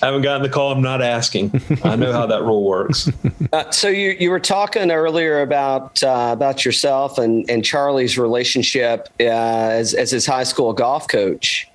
[0.00, 0.72] haven't gotten the call.
[0.72, 1.60] I'm not asking.
[1.84, 3.10] I know how that rule works.
[3.52, 9.08] Uh, so you you were talking earlier about uh, about yourself and and Charlie's relationship
[9.20, 11.68] uh, as as his high school golf coach.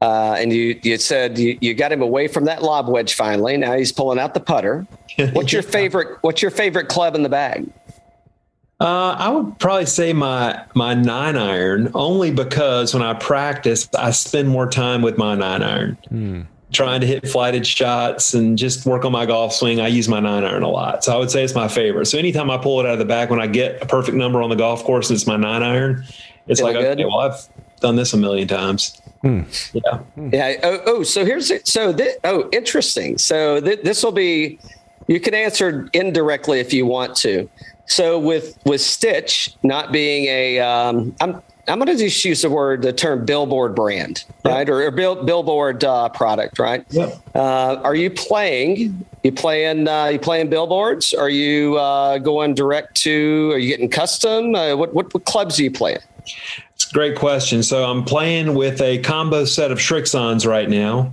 [0.00, 3.56] Uh, and you you said you, you got him away from that lob wedge finally.
[3.56, 4.86] Now he's pulling out the putter.
[5.32, 7.68] What's your favorite What's your favorite club in the bag?
[8.80, 14.12] Uh, I would probably say my my nine iron only because when I practice, I
[14.12, 19.04] spend more time with my nine iron, trying to hit flighted shots and just work
[19.04, 19.80] on my golf swing.
[19.80, 22.06] I use my nine iron a lot, so I would say it's my favorite.
[22.06, 24.40] So anytime I pull it out of the bag, when I get a perfect number
[24.42, 26.04] on the golf course, and it's my nine iron.
[26.46, 27.00] It's Feeling like good?
[27.00, 27.48] okay, well I've
[27.80, 29.02] done this a million times.
[29.72, 30.00] Yeah,
[30.32, 30.54] Yeah.
[30.62, 31.66] Oh, oh so here's it.
[31.66, 33.18] So this, oh, interesting.
[33.18, 34.58] So th- this will be.
[35.06, 37.48] You can answer indirectly if you want to.
[37.86, 42.50] So with with Stitch not being a, um, I'm I'm going to just use the
[42.50, 46.84] word the term billboard brand, right, or, or bill, billboard uh, product, right?
[46.90, 47.20] Yep.
[47.34, 49.06] Uh, are you playing?
[49.22, 49.86] You playing?
[49.86, 51.12] Uh, you playing billboards?
[51.12, 53.52] Are you uh, going direct to?
[53.52, 54.54] Are you getting custom?
[54.54, 55.98] Uh, what, what what clubs are you playing?
[56.92, 57.62] Great question.
[57.62, 61.12] So I'm playing with a combo set of Srixons right now.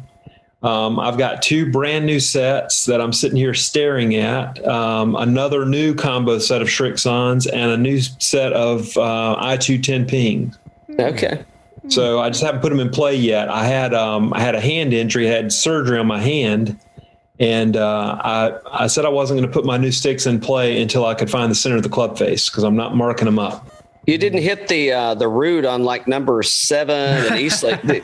[0.63, 4.65] Um, I've got two brand new sets that I'm sitting here staring at.
[4.67, 10.55] Um, another new combo set of Srixons and a new set of uh, i210 ping.
[10.97, 11.45] Okay.
[11.89, 13.49] So I just haven't put them in play yet.
[13.49, 16.79] I had um, I had a hand injury, I had surgery on my hand,
[17.39, 20.81] and uh, I I said I wasn't going to put my new sticks in play
[20.81, 23.37] until I could find the center of the club face because I'm not marking them
[23.37, 23.69] up.
[24.07, 28.03] You didn't hit the uh, the root on like number seven and Eastlake.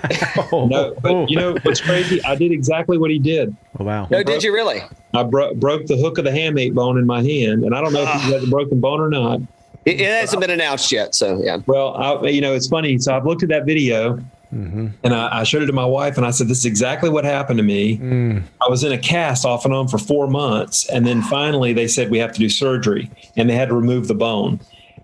[0.51, 2.23] Oh, No, but you know what's crazy?
[2.23, 3.55] I did exactly what he did.
[3.79, 4.07] oh, wow.
[4.09, 4.81] no, did you really?
[5.13, 7.93] I bro- broke the hook of the hamate bone in my hand, and I don't
[7.93, 8.19] know if ah.
[8.19, 9.41] he has a broken bone or not.
[9.85, 11.57] It, it hasn't been announced yet, so yeah.
[11.65, 12.97] Well, I, you know, it's funny.
[12.99, 14.17] So I've looked at that video,
[14.53, 14.87] mm-hmm.
[15.03, 17.25] and I, I showed it to my wife, and I said, "This is exactly what
[17.25, 17.97] happened to me.
[17.97, 18.43] Mm.
[18.61, 21.87] I was in a cast off and on for four months, and then finally they
[21.87, 24.59] said we have to do surgery, and they had to remove the bone."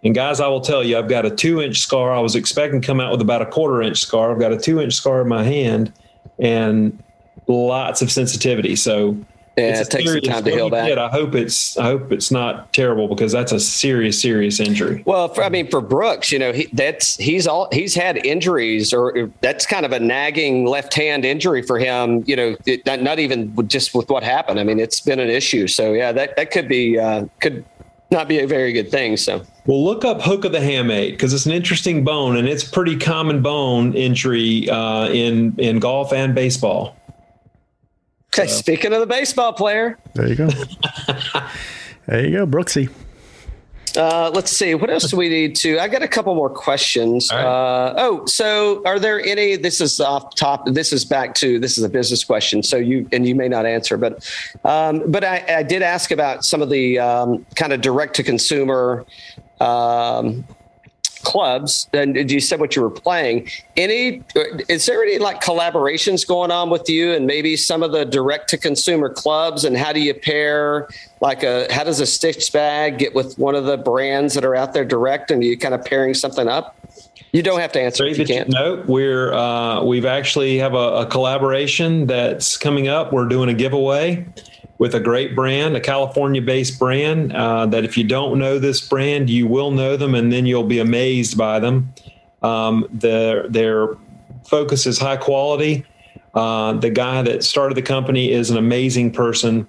[0.08, 2.14] And guys, I will tell you, I've got a two-inch scar.
[2.14, 4.32] I was expecting to come out with about a quarter-inch scar.
[4.32, 5.91] I've got a two-inch scar in my hand,
[6.39, 7.03] and
[7.45, 8.78] lots of sensitivity.
[8.78, 9.18] So
[9.58, 10.88] Yeah, it's it takes some time to heal he back.
[10.88, 15.01] did, I hope it's I hope it's not terrible because that's a serious serious injury.
[15.05, 18.93] Well, for, I mean, for Brooks, you know, he, that's he's all he's had injuries,
[18.93, 22.24] or that's kind of a nagging left hand injury for him.
[22.28, 24.60] You know, it, not, not even just with what happened.
[24.60, 25.68] I mean, it's been an issue.
[25.68, 27.66] So yeah, that that could be uh, could
[28.12, 29.18] not be a very good thing.
[29.18, 32.64] So Well, look up hook of the hamate because it's an interesting bone and it's
[32.64, 36.95] pretty common bone injury uh, in in golf and baseball.
[38.34, 40.47] okay, speaking of the baseball player, There you go.
[42.08, 42.89] there you go, Brooksy.
[43.97, 44.75] Uh, let's see.
[44.75, 45.79] What else do we need to?
[45.79, 47.29] I got a couple more questions.
[47.31, 47.43] Right.
[47.43, 49.55] Uh, oh, so are there any?
[49.55, 50.67] This is off top.
[50.67, 52.61] This is back to this is a business question.
[52.61, 54.29] So you and you may not answer, but
[54.63, 58.23] um, but I, I did ask about some of the um, kind of direct to
[58.23, 59.03] consumer
[59.59, 60.45] um,
[61.28, 63.49] clubs and you said what you were playing.
[63.75, 64.23] Any
[64.69, 68.49] is there any like collaborations going on with you and maybe some of the direct
[68.51, 69.65] to consumer clubs?
[69.65, 70.88] And how do you pair
[71.19, 74.55] like a how does a stitch bag get with one of the brands that are
[74.55, 76.78] out there direct and are you kind of pairing something up?
[77.34, 78.47] You don't have to answer if you can't.
[78.47, 83.11] no we're uh, we've actually have a, a collaboration that's coming up.
[83.11, 84.25] We're doing a giveaway
[84.78, 88.88] with a great brand, a California based brand uh, that if you don't know this
[88.88, 91.93] brand, you will know them and then you'll be amazed by them.
[92.43, 93.89] Um, their, their
[94.45, 95.86] focus is high quality.
[96.34, 99.67] Uh, the guy that started the company is an amazing person.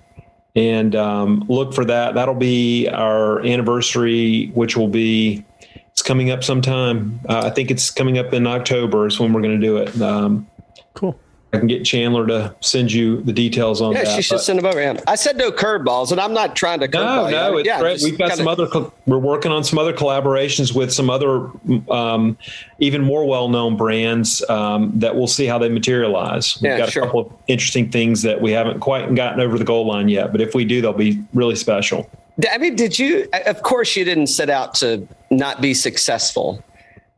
[0.55, 2.15] And um, look for that.
[2.15, 5.45] That'll be our anniversary, which will be
[5.93, 7.21] it's coming up sometime.
[7.29, 10.01] Uh, I think it's coming up in October is when we're going to do it.
[10.01, 10.47] Um,
[10.95, 11.19] Cool.
[11.53, 14.17] I can get Chandler to send you the details on yeah, that.
[14.17, 14.81] she should but- send them over.
[14.81, 15.01] Yeah.
[15.07, 17.59] I said no curveballs, and I'm not trying to no, no, you.
[17.59, 18.01] it's Yeah, great.
[18.03, 18.69] We've got kinda- some other.
[19.07, 21.49] We're working on some other collaborations with some other,
[21.91, 22.37] um,
[22.81, 26.59] even more well-known brands um, that we'll see how they materialize.
[26.61, 27.03] We've Yeah, got sure.
[27.05, 30.33] a couple of interesting things that we haven't quite gotten over the goal line yet,
[30.33, 32.11] but if we do, they'll be really special.
[32.53, 33.27] I mean, did you?
[33.47, 36.63] Of course, you didn't set out to not be successful,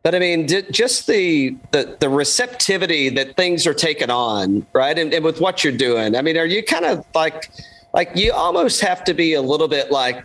[0.02, 4.98] but I mean, just the, the the receptivity that things are taking on, right?
[4.98, 7.50] And, and with what you're doing, I mean, are you kind of like,
[7.92, 10.24] like you almost have to be a little bit like,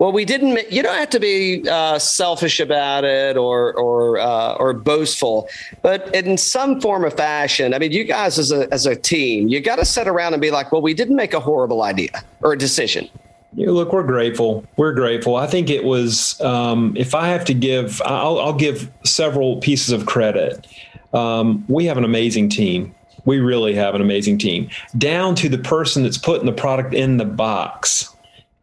[0.00, 0.72] well, we didn't.
[0.72, 5.48] You don't have to be uh, selfish about it or or uh, or boastful,
[5.82, 9.46] but in some form or fashion, I mean, you guys as a as a team,
[9.46, 12.24] you got to sit around and be like, well, we didn't make a horrible idea
[12.40, 13.08] or a decision.
[13.54, 14.64] Yeah, look, we're grateful.
[14.76, 15.36] We're grateful.
[15.36, 16.40] I think it was.
[16.40, 20.66] Um, if I have to give, I'll, I'll give several pieces of credit.
[21.12, 22.94] Um, we have an amazing team.
[23.24, 27.18] We really have an amazing team, down to the person that's putting the product in
[27.18, 28.12] the box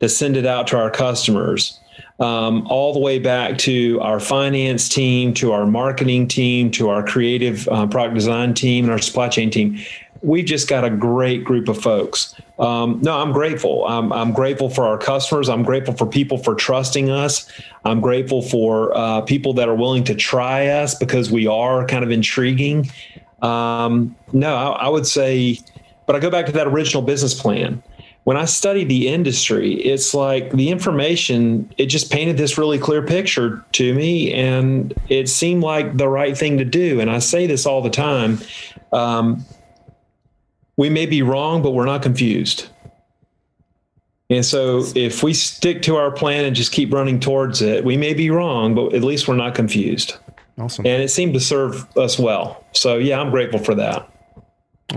[0.01, 1.79] to send it out to our customers.
[2.19, 7.01] Um, all the way back to our finance team, to our marketing team, to our
[7.01, 9.79] creative uh, product design team, and our supply chain team.
[10.21, 12.35] We've just got a great group of folks.
[12.59, 13.87] Um, no, I'm grateful.
[13.87, 15.47] I'm, I'm grateful for our customers.
[15.47, 17.49] I'm grateful for people for trusting us.
[17.85, 22.03] I'm grateful for uh, people that are willing to try us because we are kind
[22.03, 22.91] of intriguing.
[23.41, 25.59] Um, no, I, I would say,
[26.05, 27.81] but I go back to that original business plan
[28.29, 33.01] when I studied the industry, it's like the information, it just painted this really clear
[33.01, 34.31] picture to me.
[34.31, 36.99] And it seemed like the right thing to do.
[36.99, 38.37] And I say this all the time.
[38.91, 39.43] Um,
[40.79, 42.69] we may be wrong, but we're not confused.
[44.29, 47.97] And so if we stick to our plan and just keep running towards it, we
[47.97, 50.15] may be wrong, but at least we're not confused.
[50.57, 50.85] Awesome.
[50.85, 52.63] And it seemed to serve us well.
[52.71, 54.09] So, yeah, I'm grateful for that.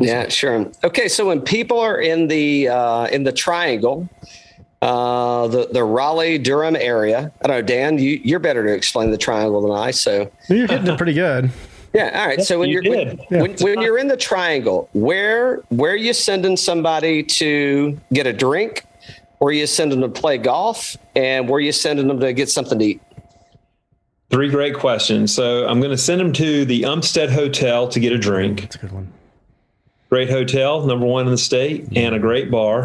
[0.01, 0.71] Yeah, sure.
[0.85, 4.09] Okay, so when people are in the uh, in the triangle,
[4.83, 9.11] uh, the the Raleigh Durham area, I don't know, Dan, you you're better to explain
[9.11, 9.91] the triangle than I.
[9.91, 11.51] So You're hitting it pretty good.
[11.95, 12.41] yeah, all right.
[12.41, 13.27] So when you you're when, did.
[13.31, 18.85] when, when you're in the triangle, where where you sending somebody to get a drink,
[19.41, 22.79] or you sending them to play golf, and where you sending them to get something
[22.79, 23.03] to eat?
[24.31, 25.35] Three great questions.
[25.35, 28.63] So I'm going to send them to the Umstead Hotel to get a drink.
[28.63, 29.13] That's a good one.
[30.09, 32.85] Great hotel, number one in the state, and a great bar.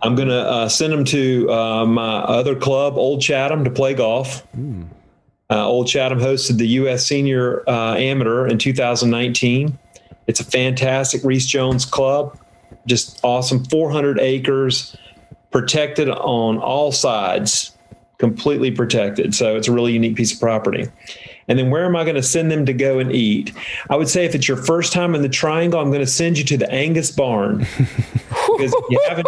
[0.00, 3.94] I'm going to uh, send them to uh, my other club, Old Chatham, to play
[3.94, 4.46] golf.
[5.52, 7.04] Uh, Old Chatham hosted the U.S.
[7.06, 9.78] Senior uh, Amateur in 2019.
[10.26, 12.38] It's a fantastic Rees Jones club,
[12.86, 13.62] just awesome.
[13.66, 14.96] 400 acres,
[15.50, 17.76] protected on all sides,
[18.16, 19.34] completely protected.
[19.34, 20.88] So it's a really unique piece of property.
[21.48, 23.52] And then where am I going to send them to go and eat?
[23.90, 26.38] I would say if it's your first time in the triangle, I'm going to send
[26.38, 27.58] you to the Angus Barn.
[28.56, 29.26] because if you haven't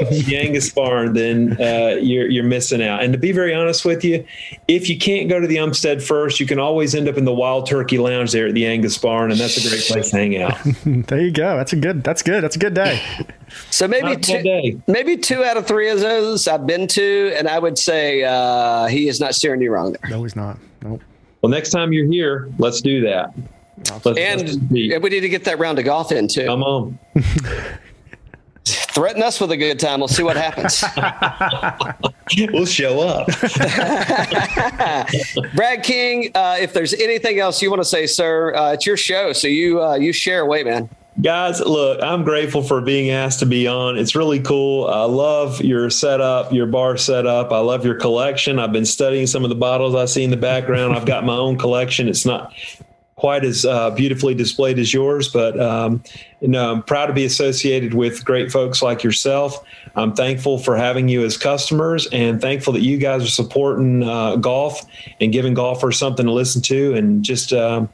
[0.00, 3.02] if you the Angus Barn, then uh, you're you're missing out.
[3.02, 4.24] And to be very honest with you,
[4.68, 7.34] if you can't go to the Umstead first, you can always end up in the
[7.34, 10.40] Wild Turkey Lounge there at the Angus Barn, and that's a great place to hang
[10.40, 10.56] out.
[11.10, 11.56] There you go.
[11.56, 12.04] That's a good.
[12.04, 12.42] That's good.
[12.42, 13.02] That's a good day.
[13.70, 14.80] So maybe Not a bad two, day.
[14.86, 18.86] maybe two out of three of those I've been to, and I would say uh,
[18.86, 20.08] he is not steering you wrong there.
[20.08, 20.56] No, he's not.
[20.82, 21.02] Nope.
[21.42, 23.32] Well, next time you're here, let's do that.
[23.88, 26.46] Let's, let's And we need to get that round of golf in too.
[26.46, 26.98] come on.
[28.64, 30.00] Threaten us with a good time.
[30.00, 30.84] We'll see what happens.
[32.52, 33.26] We'll show up.
[35.56, 38.96] Brad King, uh, if there's anything else you want to say, sir, uh, it's your
[38.96, 40.88] show, so you uh, you share away, man.
[41.20, 43.98] Guys, look, I'm grateful for being asked to be on.
[43.98, 44.86] It's really cool.
[44.86, 47.52] I love your setup, your bar setup.
[47.52, 48.58] I love your collection.
[48.58, 50.94] I've been studying some of the bottles I see in the background.
[50.94, 52.08] I've got my own collection.
[52.08, 52.54] It's not
[53.16, 56.02] quite as uh, beautifully displayed as yours, but um,
[56.40, 59.62] you know, I'm proud to be associated with great folks like yourself.
[59.96, 64.36] I'm thankful for having you as customers and thankful that you guys are supporting uh,
[64.36, 64.80] golf
[65.20, 67.52] and giving golfers something to listen to and just.
[67.52, 67.90] Um,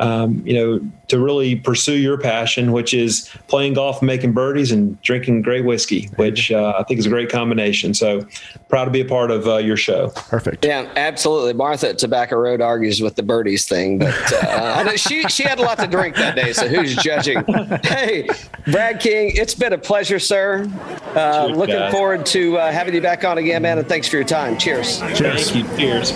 [0.00, 5.00] um, you know, to really pursue your passion, which is playing golf, making birdies, and
[5.02, 7.92] drinking great whiskey, which uh, I think is a great combination.
[7.94, 8.26] So
[8.68, 10.08] proud to be a part of uh, your show.
[10.10, 10.64] Perfect.
[10.64, 11.52] Yeah, absolutely.
[11.52, 15.42] Martha at Tobacco Road argues with the birdies thing, but uh, I know she she
[15.42, 16.52] had a lot to drink that day.
[16.52, 17.44] So who's judging?
[17.82, 18.28] Hey,
[18.70, 20.66] Brad King, it's been a pleasure, sir.
[21.14, 21.92] Uh, Cheers, looking guys.
[21.92, 23.78] forward to uh, having you back on again, man.
[23.78, 24.56] And thanks for your time.
[24.58, 24.98] Cheers.
[25.00, 25.64] Thank you.
[25.76, 26.12] Cheers.